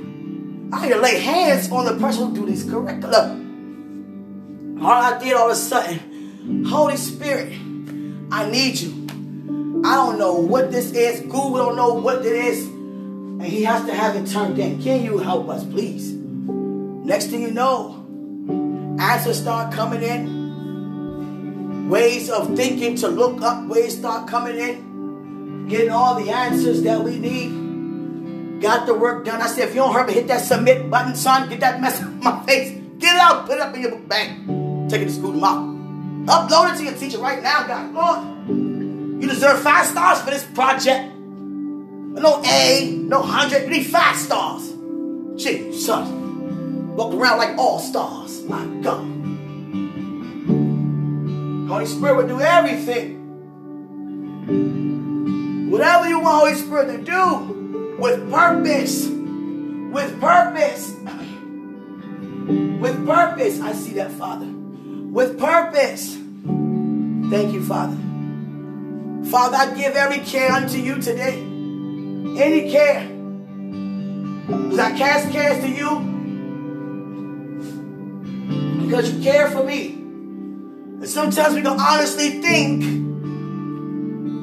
I 0.73 0.81
need 0.81 0.93
to 0.93 1.01
lay 1.01 1.19
hands 1.19 1.69
on 1.69 1.83
the 1.85 1.99
person 1.99 2.29
who 2.29 2.35
do 2.35 2.45
this 2.45 2.69
curriculum. 2.69 4.79
All 4.81 4.89
I 4.89 5.19
did 5.19 5.33
all 5.33 5.47
of 5.47 5.51
a 5.51 5.55
sudden, 5.55 6.63
Holy 6.65 6.95
Spirit, 6.95 7.51
I 8.31 8.49
need 8.49 8.79
you. 8.79 9.03
I 9.85 9.95
don't 9.95 10.17
know 10.17 10.35
what 10.35 10.71
this 10.71 10.93
is. 10.93 11.19
Google 11.21 11.57
don't 11.57 11.75
know 11.75 11.93
what 11.93 12.25
it 12.25 12.31
is. 12.31 12.65
And 12.65 13.43
he 13.43 13.65
has 13.65 13.85
to 13.85 13.93
have 13.93 14.15
it 14.15 14.29
turned 14.29 14.57
in. 14.57 14.81
Can 14.81 15.03
you 15.03 15.17
help 15.17 15.49
us, 15.49 15.65
please? 15.65 16.13
Next 16.13 17.27
thing 17.27 17.41
you 17.41 17.51
know, 17.51 18.05
answers 18.99 19.41
start 19.41 19.73
coming 19.73 20.01
in 20.01 20.44
ways 21.87 22.29
of 22.29 22.55
thinking 22.55 22.95
to 22.97 23.07
look 23.07 23.41
up, 23.41 23.67
ways 23.67 23.97
start 23.97 24.27
coming 24.27 24.57
in, 24.57 25.67
getting 25.67 25.91
all 25.91 26.15
the 26.15 26.29
answers 26.31 26.81
that 26.83 27.03
we 27.03 27.17
need. 27.17 28.61
Got 28.61 28.87
the 28.87 28.93
work 28.93 29.25
done. 29.25 29.41
I 29.41 29.47
said, 29.47 29.69
if 29.69 29.75
you 29.75 29.81
don't 29.81 29.93
hurt 29.93 30.07
me, 30.07 30.13
hit 30.13 30.27
that 30.27 30.41
submit 30.41 30.89
button, 30.89 31.15
son. 31.15 31.49
Get 31.49 31.59
that 31.59 31.81
mess 31.81 32.01
out 32.01 32.07
of 32.07 32.23
my 32.23 32.45
face. 32.45 32.71
Get 32.97 33.13
it 33.13 33.19
out, 33.19 33.45
put 33.45 33.55
it 33.55 33.61
up 33.61 33.75
in 33.75 33.81
your 33.81 33.91
book 33.91 34.07
bank. 34.07 34.89
Take 34.89 35.01
it 35.01 35.05
to 35.05 35.11
school 35.11 35.33
tomorrow. 35.33 35.73
Upload 36.25 36.73
it 36.73 36.77
to 36.77 36.83
your 36.83 36.93
teacher 36.93 37.19
right 37.19 37.43
now, 37.43 37.67
God. 37.67 37.93
Lord, 37.93 38.47
you 39.21 39.27
deserve 39.27 39.61
five 39.61 39.85
stars 39.85 40.21
for 40.21 40.31
this 40.31 40.43
project. 40.43 41.13
No 41.15 42.41
A, 42.45 42.91
no 42.95 43.21
hundred. 43.21 43.63
You 43.63 43.69
need 43.69 43.87
five 43.87 44.15
stars. 44.15 44.73
Jesus. 45.35 45.87
Walk 45.87 47.13
around 47.13 47.37
like 47.37 47.57
all 47.57 47.79
stars. 47.79 48.41
My 48.43 48.65
God. 48.81 49.14
Holy 51.75 51.87
Spirit 51.87 52.15
will 52.15 52.27
do 52.29 52.39
everything. 52.39 53.19
Whatever 55.69 56.07
you 56.07 56.21
want 56.21 56.47
Holy 56.47 56.55
Spirit 56.55 56.87
to 56.87 57.03
do 57.03 57.97
with 57.99 58.31
purpose. 58.31 59.07
With 59.07 60.21
purpose. 60.21 60.95
With 62.79 63.05
purpose. 63.05 63.59
I 63.59 63.73
see 63.73 63.95
that, 63.95 64.13
Father. 64.13 64.45
With 64.45 65.37
purpose. 65.37 66.15
Thank 66.15 67.51
you, 67.53 67.61
Father. 67.61 67.97
Father, 69.29 69.57
I 69.57 69.75
give 69.75 69.97
every 69.97 70.19
care 70.19 70.53
unto 70.53 70.77
you 70.77 71.01
today. 71.01 71.41
Any 71.41 72.71
care. 72.71 73.05
Because 74.47 74.79
I 74.79 74.97
cast 74.97 75.29
cares 75.29 75.61
to 75.61 75.69
you. 75.69 75.99
Because 78.85 79.11
you 79.11 79.21
care 79.21 79.51
for 79.51 79.65
me. 79.65 80.04
And 80.99 81.09
sometimes 81.09 81.55
we 81.55 81.61
can 81.61 81.79
honestly 81.79 82.41
think 82.41 82.83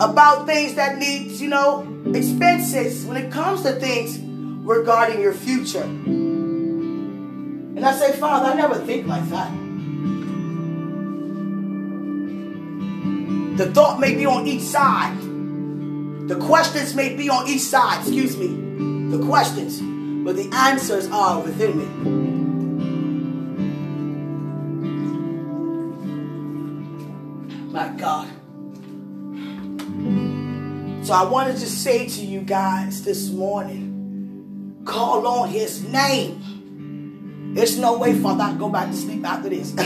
about 0.02 0.46
things 0.46 0.74
that 0.74 0.98
need, 0.98 1.30
you 1.32 1.48
know, 1.48 1.86
expenses 2.14 3.04
when 3.04 3.16
it 3.16 3.32
comes 3.32 3.62
to 3.62 3.72
things 3.72 4.18
regarding 4.64 5.20
your 5.20 5.32
future. 5.32 5.82
And 5.82 7.84
I 7.84 7.92
say, 7.94 8.12
Father, 8.12 8.50
I 8.50 8.54
never 8.54 8.74
think 8.74 9.06
like 9.06 9.28
that. 9.30 9.50
The 13.56 13.72
thought 13.72 14.00
may 14.00 14.14
be 14.14 14.26
on 14.26 14.46
each 14.46 14.62
side. 14.62 15.18
The 16.28 16.36
questions 16.36 16.94
may 16.94 17.16
be 17.16 17.28
on 17.28 17.48
each 17.48 17.60
side, 17.60 18.00
excuse 18.00 18.36
me. 18.36 18.48
The 19.16 19.24
questions. 19.24 19.80
But 20.24 20.36
the 20.36 20.48
answers 20.54 21.08
are 21.10 21.40
within 21.40 21.78
me. 21.78 22.31
So 31.12 31.18
I 31.18 31.24
wanted 31.24 31.58
to 31.58 31.66
say 31.66 32.08
to 32.08 32.24
you 32.24 32.40
guys 32.40 33.04
this 33.04 33.28
morning, 33.28 34.80
call 34.86 35.26
on 35.26 35.50
his 35.50 35.82
name. 35.82 37.52
There's 37.54 37.76
no 37.76 37.98
way, 37.98 38.18
Father, 38.18 38.44
I 38.44 38.54
go 38.54 38.70
back 38.70 38.88
to 38.88 38.96
sleep 38.96 39.22
after 39.22 39.50
this. 39.50 39.72
I 39.76 39.82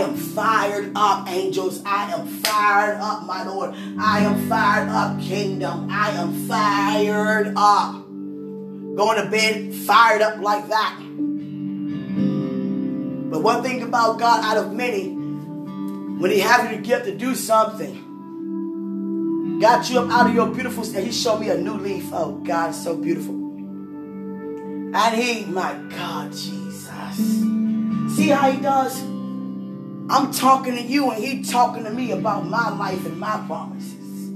am 0.00 0.14
fired 0.14 0.92
up, 0.94 1.26
angels. 1.26 1.82
I 1.86 2.12
am 2.12 2.26
fired 2.26 3.00
up, 3.00 3.24
my 3.24 3.44
Lord. 3.44 3.74
I 3.98 4.24
am 4.24 4.46
fired 4.46 4.90
up, 4.90 5.18
kingdom. 5.18 5.88
I 5.90 6.10
am 6.10 6.46
fired 6.46 7.54
up. 7.56 7.94
going 7.94 9.24
to 9.24 9.30
bed 9.30 9.74
fired 9.74 10.20
up 10.20 10.42
like 10.42 10.68
that. 10.68 10.98
But 13.30 13.42
one 13.42 13.62
thing 13.62 13.82
about 13.82 14.18
God 14.18 14.44
out 14.44 14.58
of 14.58 14.74
many, 14.74 15.08
when 15.08 16.30
He 16.30 16.40
has 16.40 16.70
you 16.70 16.76
to 16.76 16.82
get 16.82 17.04
to 17.04 17.16
do 17.16 17.34
something, 17.34 18.03
got 19.64 19.88
you 19.88 19.98
up 19.98 20.10
out 20.10 20.26
of 20.26 20.34
your 20.34 20.48
beautiful 20.48 20.84
state. 20.84 21.06
He 21.06 21.10
showed 21.10 21.38
me 21.38 21.48
a 21.48 21.56
new 21.56 21.72
leaf. 21.72 22.10
Oh 22.12 22.32
God, 22.32 22.72
so 22.72 22.94
beautiful. 22.94 23.34
And 23.34 25.14
He, 25.14 25.46
my 25.46 25.72
God, 25.88 26.32
Jesus. 26.32 27.16
See 28.14 28.28
how 28.28 28.50
He 28.50 28.60
does? 28.60 29.00
I'm 30.10 30.34
talking 30.34 30.76
to 30.76 30.82
you 30.82 31.10
and 31.10 31.24
He 31.24 31.42
talking 31.42 31.84
to 31.84 31.90
me 31.90 32.10
about 32.10 32.46
my 32.46 32.76
life 32.76 33.06
and 33.06 33.18
my 33.18 33.42
promises. 33.46 34.28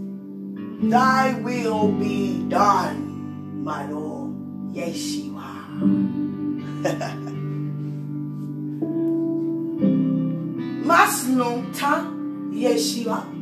Thy 0.91 1.35
will 1.41 1.93
be 1.93 2.49
done, 2.49 3.63
my 3.63 3.87
Lord. 3.87 4.33
Yeshua. 4.73 5.67
Maslunta 10.89 12.15
Yeshua. 12.51 13.38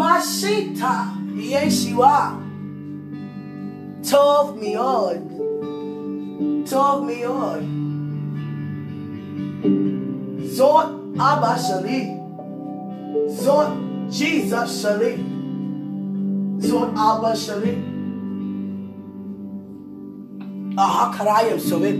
Mashita 0.00 0.94
Yeshua. 1.36 2.40
Tov 4.00 4.56
miod. 4.56 5.20
Tov 6.64 7.04
miod. 7.08 7.64
Zot 10.56 10.88
Abba 11.28 11.52
Shali. 11.66 12.00
Zot 13.28 13.70
Jesus 14.10 14.70
Shali. 14.80 15.12
Zot 16.68 16.90
Abba 16.96 17.32
Shali. 17.44 17.74
Aha 20.78 21.12
Karayim 21.12 21.60
Sovit. 21.60 21.98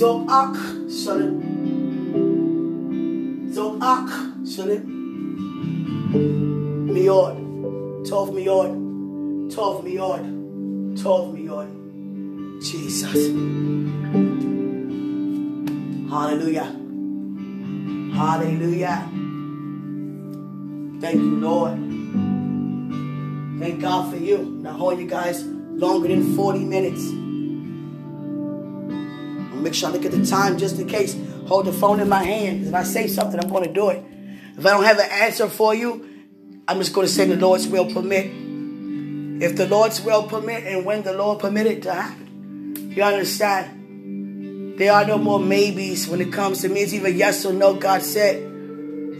Zoak 0.00 0.56
Shalim. 3.50 3.80
Zoak 3.80 4.08
Shalim. 4.44 4.84
Miod. 6.90 7.36
Tov 8.08 8.30
Miod. 8.30 9.52
Tov 9.52 9.84
Miod. 9.84 10.96
Tov 10.96 11.34
Miod. 11.34 11.68
Jesus. 12.62 13.30
Hallelujah. 16.10 16.76
Hallelujah. 18.14 19.08
Thank 21.00 21.20
you, 21.20 21.36
Lord. 21.40 21.78
Thank 23.58 23.80
God 23.80 24.10
for 24.10 24.16
you. 24.16 24.38
Now 24.62 24.72
hold 24.72 24.98
you 24.98 25.06
guys 25.06 25.44
longer 25.44 26.08
than 26.08 26.36
40 26.36 26.64
minutes. 26.64 27.29
Make 29.60 29.74
sure 29.74 29.88
I 29.88 29.92
look 29.92 30.04
at 30.04 30.12
the 30.12 30.24
time 30.24 30.58
just 30.58 30.78
in 30.78 30.88
case. 30.88 31.16
Hold 31.46 31.66
the 31.66 31.72
phone 31.72 32.00
in 32.00 32.08
my 32.08 32.22
hand. 32.22 32.66
If 32.66 32.74
I 32.74 32.82
say 32.82 33.06
something, 33.06 33.38
I'm 33.40 33.50
going 33.50 33.64
to 33.64 33.72
do 33.72 33.90
it. 33.90 34.02
If 34.56 34.64
I 34.64 34.70
don't 34.70 34.84
have 34.84 34.98
an 34.98 35.10
answer 35.10 35.48
for 35.48 35.74
you, 35.74 36.06
I'm 36.68 36.78
just 36.78 36.92
going 36.92 37.06
to 37.06 37.12
say 37.12 37.26
the 37.26 37.36
Lord's 37.36 37.66
will 37.66 37.92
permit. 37.92 38.26
If 39.42 39.56
the 39.56 39.66
Lord's 39.66 40.00
will 40.02 40.24
permit 40.24 40.64
and 40.64 40.84
when 40.84 41.02
the 41.02 41.12
Lord 41.12 41.40
permit 41.40 41.66
it 41.66 41.82
to 41.84 41.92
happen. 41.92 42.92
You 42.94 43.02
understand? 43.02 44.78
There 44.78 44.92
are 44.92 45.06
no 45.06 45.18
more 45.18 45.38
maybes 45.38 46.08
when 46.08 46.20
it 46.20 46.32
comes 46.32 46.62
to 46.62 46.68
me. 46.68 46.80
It's 46.80 46.92
either 46.92 47.08
yes 47.08 47.44
or 47.44 47.52
no, 47.52 47.74
God 47.74 48.02
said. 48.02 48.42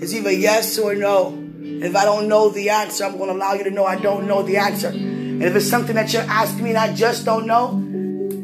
It's 0.00 0.14
either 0.14 0.30
yes 0.30 0.78
or 0.78 0.94
no. 0.94 1.36
If 1.62 1.96
I 1.96 2.04
don't 2.04 2.28
know 2.28 2.50
the 2.50 2.70
answer, 2.70 3.04
I'm 3.04 3.16
going 3.18 3.30
to 3.30 3.36
allow 3.36 3.54
you 3.54 3.64
to 3.64 3.70
know 3.70 3.84
I 3.84 3.96
don't 3.96 4.26
know 4.26 4.42
the 4.42 4.56
answer. 4.56 4.88
And 4.88 5.42
if 5.42 5.54
it's 5.54 5.68
something 5.68 5.96
that 5.96 6.12
you're 6.12 6.22
asking 6.22 6.64
me 6.64 6.70
and 6.70 6.78
I 6.78 6.94
just 6.94 7.24
don't 7.24 7.46
know, 7.46 7.82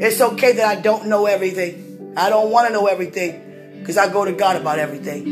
it's 0.00 0.20
okay 0.20 0.52
that 0.52 0.66
I 0.66 0.80
don't 0.80 1.06
know 1.06 1.26
everything. 1.26 1.85
I 2.16 2.30
don't 2.30 2.50
want 2.50 2.68
to 2.68 2.72
know 2.72 2.86
everything 2.86 3.78
because 3.78 3.98
I 3.98 4.10
go 4.10 4.24
to 4.24 4.32
God 4.32 4.56
about 4.56 4.78
everything. 4.78 5.26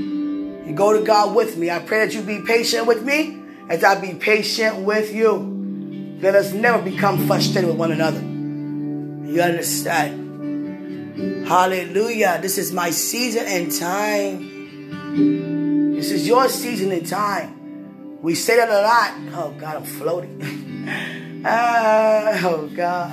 You 0.66 0.74
go 0.74 0.98
to 0.98 1.04
God 1.04 1.34
with 1.34 1.56
me. 1.56 1.70
I 1.70 1.78
pray 1.78 2.04
that 2.04 2.14
you 2.14 2.20
be 2.22 2.42
patient 2.42 2.86
with 2.86 3.02
me 3.02 3.40
as 3.68 3.82
I 3.82 4.00
be 4.00 4.14
patient 4.14 4.80
with 4.80 5.14
you. 5.14 6.18
Let 6.20 6.34
us 6.34 6.52
never 6.52 6.82
become 6.82 7.26
frustrated 7.26 7.68
with 7.68 7.78
one 7.78 7.92
another. 7.92 8.20
You 8.20 9.40
understand? 9.42 11.46
Hallelujah. 11.46 12.38
This 12.40 12.56
is 12.58 12.72
my 12.72 12.90
season 12.90 13.44
and 13.46 13.72
time. 13.72 15.94
This 15.96 16.10
is 16.10 16.26
your 16.26 16.48
season 16.48 16.90
and 16.92 17.06
time. 17.06 18.22
We 18.22 18.34
say 18.34 18.56
that 18.56 18.68
a 18.68 18.82
lot. 18.82 19.12
Oh 19.34 19.54
God, 19.58 19.76
I'm 19.76 19.84
floating. 19.84 20.40
Ah, 21.46 22.40
oh 22.44 22.70
God. 22.74 23.12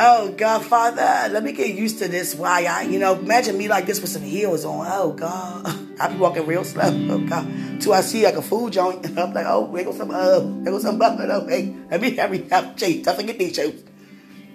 Oh 0.00 0.32
God, 0.36 0.64
Father, 0.64 1.28
let 1.32 1.42
me 1.42 1.50
get 1.50 1.74
used 1.74 1.98
to 1.98 2.06
this. 2.06 2.32
Why 2.32 2.66
I, 2.66 2.82
you 2.82 3.00
know, 3.00 3.14
imagine 3.18 3.58
me 3.58 3.66
like 3.66 3.86
this 3.86 4.00
with 4.00 4.10
some 4.10 4.22
heels 4.22 4.64
on. 4.64 4.86
Oh 4.88 5.10
God, 5.10 5.66
I 6.00 6.06
be 6.06 6.16
walking 6.18 6.46
real 6.46 6.62
slow. 6.62 6.84
Oh 6.84 7.18
God, 7.18 7.80
till 7.80 7.92
I 7.92 8.02
see 8.02 8.22
like 8.24 8.36
a 8.36 8.42
food 8.42 8.74
joint, 8.74 9.04
I'm 9.18 9.34
like, 9.34 9.46
oh, 9.48 9.68
there 9.74 9.84
goes 9.84 9.96
some, 9.96 10.12
oh, 10.12 10.60
there 10.62 10.72
goes 10.72 10.82
some 10.82 10.98
butter. 10.98 11.26
Oh, 11.28 11.48
hey, 11.48 11.74
let 11.90 12.00
me 12.00 12.14
have 12.14 12.30
me 12.30 12.46
have 12.48 12.76
jeez. 12.76 13.08
I 13.08 13.16
forget 13.16 13.40
these 13.40 13.56
shoes. 13.56 13.82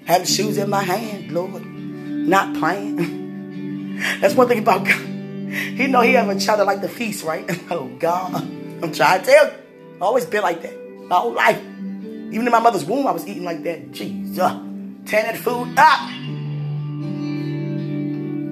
Having 0.06 0.28
shoes 0.28 0.58
in 0.58 0.70
my 0.70 0.82
hand, 0.82 1.30
Lord, 1.34 1.66
not 1.66 2.56
playing. 2.56 3.98
That's 4.22 4.36
one 4.36 4.48
thing 4.48 4.60
about 4.60 4.86
God. 4.86 5.06
He 5.06 5.88
know 5.88 6.02
He 6.02 6.14
have 6.14 6.30
a 6.30 6.40
child 6.40 6.62
that 6.62 6.66
like 6.66 6.80
the 6.80 6.88
feast, 6.88 7.26
right? 7.26 7.44
Oh 7.70 7.88
God, 8.00 8.34
I'm 8.34 8.94
trying 8.94 9.20
to 9.20 9.26
tell 9.26 9.46
you, 9.48 9.52
I 10.00 10.06
always 10.06 10.26
been 10.26 10.42
like 10.42 10.62
that 10.62 10.80
my 11.10 11.18
whole 11.18 11.34
life. 11.34 11.58
Even 11.58 12.46
in 12.46 12.52
my 12.52 12.60
mother's 12.60 12.86
womb, 12.86 13.08
I 13.08 13.12
was 13.12 13.28
eating 13.28 13.44
like 13.44 13.62
that. 13.64 13.92
Jesus 13.92 14.70
tear 15.06 15.34
food 15.36 15.74
up. 15.78 16.10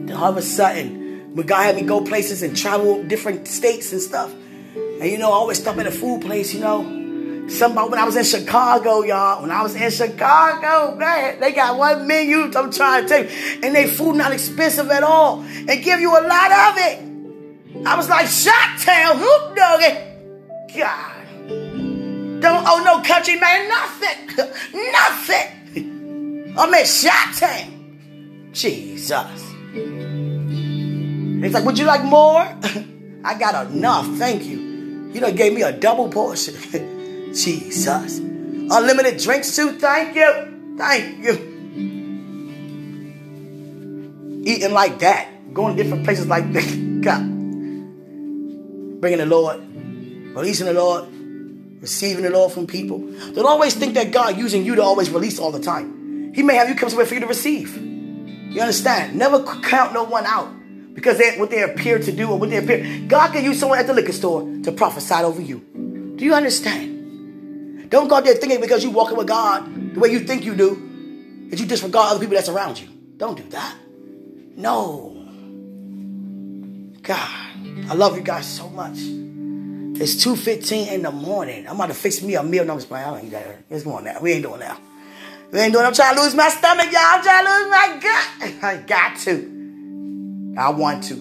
Then 0.08 0.12
all 0.14 0.32
of 0.32 0.38
a 0.38 0.41
sudden, 0.41 1.36
when 1.36 1.45
God 1.45 1.64
had 1.64 1.76
me 1.76 1.84
go 1.84 2.02
places 2.02 2.43
and 2.43 2.56
travel 2.56 3.04
different 3.04 3.47
states 3.47 3.91
and 3.91 4.02
stuff, 4.02 4.34
and 4.76 5.06
you 5.10 5.18
know, 5.18 5.30
I 5.30 5.36
always 5.36 5.60
stop 5.60 5.78
at 5.78 5.88
a 5.88 5.91
food 5.91 6.22
place, 6.22 6.54
you 6.54 6.60
know. 6.60 6.99
Somebody 7.47 7.89
when 7.89 7.99
I 7.99 8.06
was 8.06 8.16
in 8.16 8.24
Chicago, 8.24 9.02
y'all. 9.04 9.41
When 9.41 9.52
I 9.52 9.64
was 9.64 9.76
in 9.76 9.91
Chicago, 9.91 10.95
man, 10.95 11.39
they 11.39 11.52
got 11.52 11.78
one 11.78 12.08
menu. 12.08 12.52
I'm 12.56 12.72
trying 12.72 13.04
to 13.04 13.10
tell 13.10 13.24
you, 13.24 13.30
and 13.64 13.76
they 13.76 13.88
food 13.88 14.16
not 14.16 14.32
expensive 14.32 14.89
at 14.89 15.04
all, 15.04 15.41
and 15.41 15.84
give 15.84 15.99
you 15.99 16.12
a 16.12 16.22
lot 16.22 16.52
of 16.52 16.78
it. 16.78 17.86
I 17.86 17.97
was 17.97 18.10
like, 18.10 18.28
shot 18.28 18.80
tail, 18.80 19.18
hoop 19.18 19.56
nugget. 19.56 20.78
God. 20.78 21.22
Don't 22.41 22.66
owe 22.68 22.82
no 22.84 23.02
country 23.02 23.36
man 23.39 23.68
nothing. 23.68 24.28
nothing. 24.91 25.61
I'm 26.58 26.74
at 26.74 26.88
Shot 26.88 27.34
Town. 27.36 28.49
Jesus. 28.52 29.52
It's 31.43 31.54
like, 31.54 31.64
would 31.66 31.80
you 31.80 31.86
like 31.86 32.04
more? 32.04 32.41
I 33.24 33.38
got 33.38 33.68
enough, 33.68 34.06
thank 34.18 34.43
you. 34.43 34.60
You 35.14 35.22
know, 35.22 35.32
gave 35.32 35.54
me 35.54 35.62
a 35.62 35.72
double 35.72 36.10
portion. 36.10 36.56
Jesus. 37.34 38.20
Unlimited 38.20 39.18
drinks 39.20 39.56
too, 39.56 39.80
thank 39.80 40.16
you. 40.16 40.76
Thank 40.78 41.24
you. 41.24 41.47
Eating 44.43 44.72
like 44.74 44.99
that. 44.99 45.54
Going 45.54 45.76
to 45.76 45.84
different 45.84 46.04
places 46.04 46.28
like 46.28 46.52
that. 46.54 47.02
God. 47.02 47.22
Bringing 49.02 49.20
the 49.20 49.26
Lord. 49.26 49.62
Releasing 50.36 50.68
the 50.68 50.74
Lord. 50.74 51.08
Receiving 51.82 52.24
the 52.24 52.30
Lord 52.30 52.52
from 52.52 52.68
people. 52.68 52.99
Don't 53.34 53.45
always 53.45 53.74
think 53.74 53.95
that 53.95 54.12
God 54.12 54.38
using 54.38 54.64
you 54.66 54.76
to 54.76 54.84
always 54.84 55.10
release 55.10 55.39
all 55.39 55.52
the 55.52 55.60
time. 55.60 56.01
He 56.34 56.44
may 56.44 56.56
have 56.56 56.70
you 56.70 56.76
come 56.76 56.90
somewhere 56.90 57.06
for 57.06 57.14
you 57.14 57.20
to 57.22 57.28
receive. 57.28 57.76
You 57.76 58.62
understand? 58.62 59.16
Never 59.16 59.44
count 59.62 59.94
no 59.94 60.04
one 60.04 60.26
out 60.26 60.52
because 60.94 61.18
they, 61.18 61.38
what 61.38 61.50
they 61.50 61.64
appear 61.64 62.00
to 62.00 62.12
do 62.12 62.30
or 62.30 62.38
what 62.38 62.50
they 62.50 62.58
appear. 62.58 63.06
God 63.08 63.32
can 63.32 63.44
use 63.44 63.60
someone 63.60 63.80
at 63.80 63.88
the 63.88 63.94
liquor 63.94 64.12
store 64.12 64.42
to 64.64 64.72
prophesy 64.72 65.16
over 65.16 65.42
you. 65.42 65.60
Do 66.16 66.26
you 66.26 66.34
understand? 66.34 67.90
Don't 67.90 68.08
go 68.08 68.16
out 68.16 68.26
there 68.26 68.36
thinking 68.36 68.62
because 68.62 68.84
you're 68.84 68.94
walking 68.94 69.18
with 69.18 69.28
God 69.28 69.94
the 69.94 70.00
way 70.00 70.10
you 70.10 70.22
think 70.22 70.46
you 70.46 70.56
do 70.56 71.48
that 71.50 71.60
you 71.60 71.66
disregard 71.66 72.12
other 72.12 72.20
people 72.20 72.36
that's 72.36 72.50
around 72.50 72.80
you. 72.80 72.88
Don't 73.18 73.38
do 73.38 73.44
that. 73.50 73.76
No. 74.56 75.18
God, 77.02 77.30
I 77.90 77.94
love 77.94 78.16
you 78.16 78.24
guys 78.24 78.48
so 78.48 78.70
much. 78.70 78.98
It's 80.02 80.16
2.15 80.26 80.92
in 80.92 81.02
the 81.04 81.12
morning. 81.12 81.68
I'm 81.68 81.76
about 81.76 81.88
to 81.88 81.94
fix 81.94 82.22
me 82.22 82.36
a 82.36 82.44
meal. 82.44 82.66
No, 82.66 82.74
I'm 82.74 82.80
just 82.80 82.88
playing. 82.88 83.08
I 83.08 83.20
ain't 83.20 83.34
it. 83.34 83.66
It's 83.70 83.84
going 83.84 84.06
now. 84.06 84.20
We 84.22 84.32
ain't 84.34 84.44
doing 84.44 84.60
that. 84.60 84.80
Ain't 85.54 85.74
doing 85.74 85.86
I'm 85.86 85.93
trying 85.93 86.16
to 86.16 86.22
lose 86.22 86.34
my 86.34 86.47
stomach, 86.47 86.91
y'all. 86.91 87.02
I'm 87.04 87.24
trying 87.24 87.45
to 87.45 87.52
lose 87.52 87.70
my 87.70 87.99
gut. 88.02 88.64
I 88.64 88.78
got 88.88 89.18
to. 89.20 90.56
I 90.58 90.70
want 90.70 91.04
to. 91.06 91.16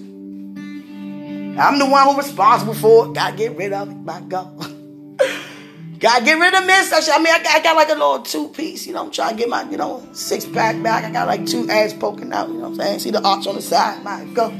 I'm 1.59 1.79
the 1.79 1.87
one 1.87 2.07
who's 2.07 2.27
responsible 2.29 2.75
for 2.75 3.07
it. 3.07 3.15
Gotta 3.15 3.37
get 3.37 3.57
rid 3.57 3.73
of 3.73 3.91
it. 3.91 3.95
My 3.95 4.21
God. 4.21 4.57
Gotta 5.99 6.25
get 6.25 6.39
rid 6.39 6.55
of 6.55 6.65
this. 6.65 7.11
I 7.11 7.19
mean, 7.19 7.27
I 7.27 7.43
got, 7.43 7.57
I 7.57 7.63
got 7.63 7.77
like 7.77 7.89
a 7.89 7.93
little 7.93 8.23
two 8.23 8.49
piece, 8.49 8.87
you 8.87 8.95
know. 8.95 9.05
I'm 9.05 9.11
trying 9.11 9.33
to 9.33 9.37
get 9.37 9.49
my, 9.49 9.69
you 9.69 9.77
know, 9.77 10.09
six 10.13 10.47
pack 10.47 10.81
back. 10.83 11.05
I 11.05 11.11
got 11.11 11.27
like 11.27 11.45
two 11.45 11.69
ass 11.69 11.93
poking 11.93 12.33
out, 12.33 12.49
you 12.49 12.55
know 12.55 12.61
what 12.61 12.69
I'm 12.69 12.77
saying? 12.77 12.99
See 13.01 13.11
the 13.11 13.23
arch 13.23 13.47
on 13.47 13.57
the 13.57 13.63
side. 13.63 14.03
My 14.05 14.25
God. 14.33 14.53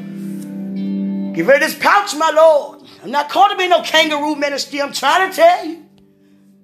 Get 1.35 1.47
rid 1.47 1.63
of 1.63 1.69
this 1.71 1.79
pouch, 1.79 2.15
my 2.17 2.31
Lord. 2.31 2.83
I'm 3.03 3.11
not 3.11 3.31
called 3.31 3.53
to 3.53 3.57
be 3.57 3.69
no 3.69 3.83
kangaroo 3.83 4.35
ministry. 4.35 4.83
I'm 4.83 4.93
trying 4.93 5.31
to 5.31 5.37
tell 5.37 5.65
you. 5.65 5.87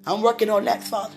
I'm 0.05 0.21
working 0.21 0.49
on 0.49 0.65
that, 0.65 0.83
Father. 0.83 1.15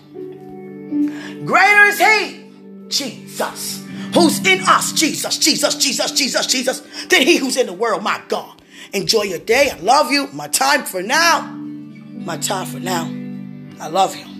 Greater 1.45 1.85
is 1.85 1.99
He, 1.99 2.51
Jesus, 2.89 3.85
who's 4.13 4.45
in 4.45 4.61
us, 4.61 4.93
Jesus, 4.93 5.37
Jesus, 5.37 5.75
Jesus, 5.75 6.11
Jesus, 6.11 6.47
Jesus, 6.47 7.05
than 7.07 7.21
He 7.23 7.37
who's 7.37 7.57
in 7.57 7.67
the 7.67 7.73
world, 7.73 8.03
my 8.03 8.21
God. 8.27 8.61
Enjoy 8.93 9.23
your 9.23 9.39
day. 9.39 9.69
I 9.71 9.79
love 9.79 10.11
you. 10.11 10.27
My 10.33 10.47
time 10.47 10.83
for 10.83 11.01
now. 11.01 11.41
My 11.41 12.37
time 12.37 12.65
for 12.65 12.79
now. 12.79 13.05
I 13.79 13.87
love 13.87 14.15
you. 14.15 14.30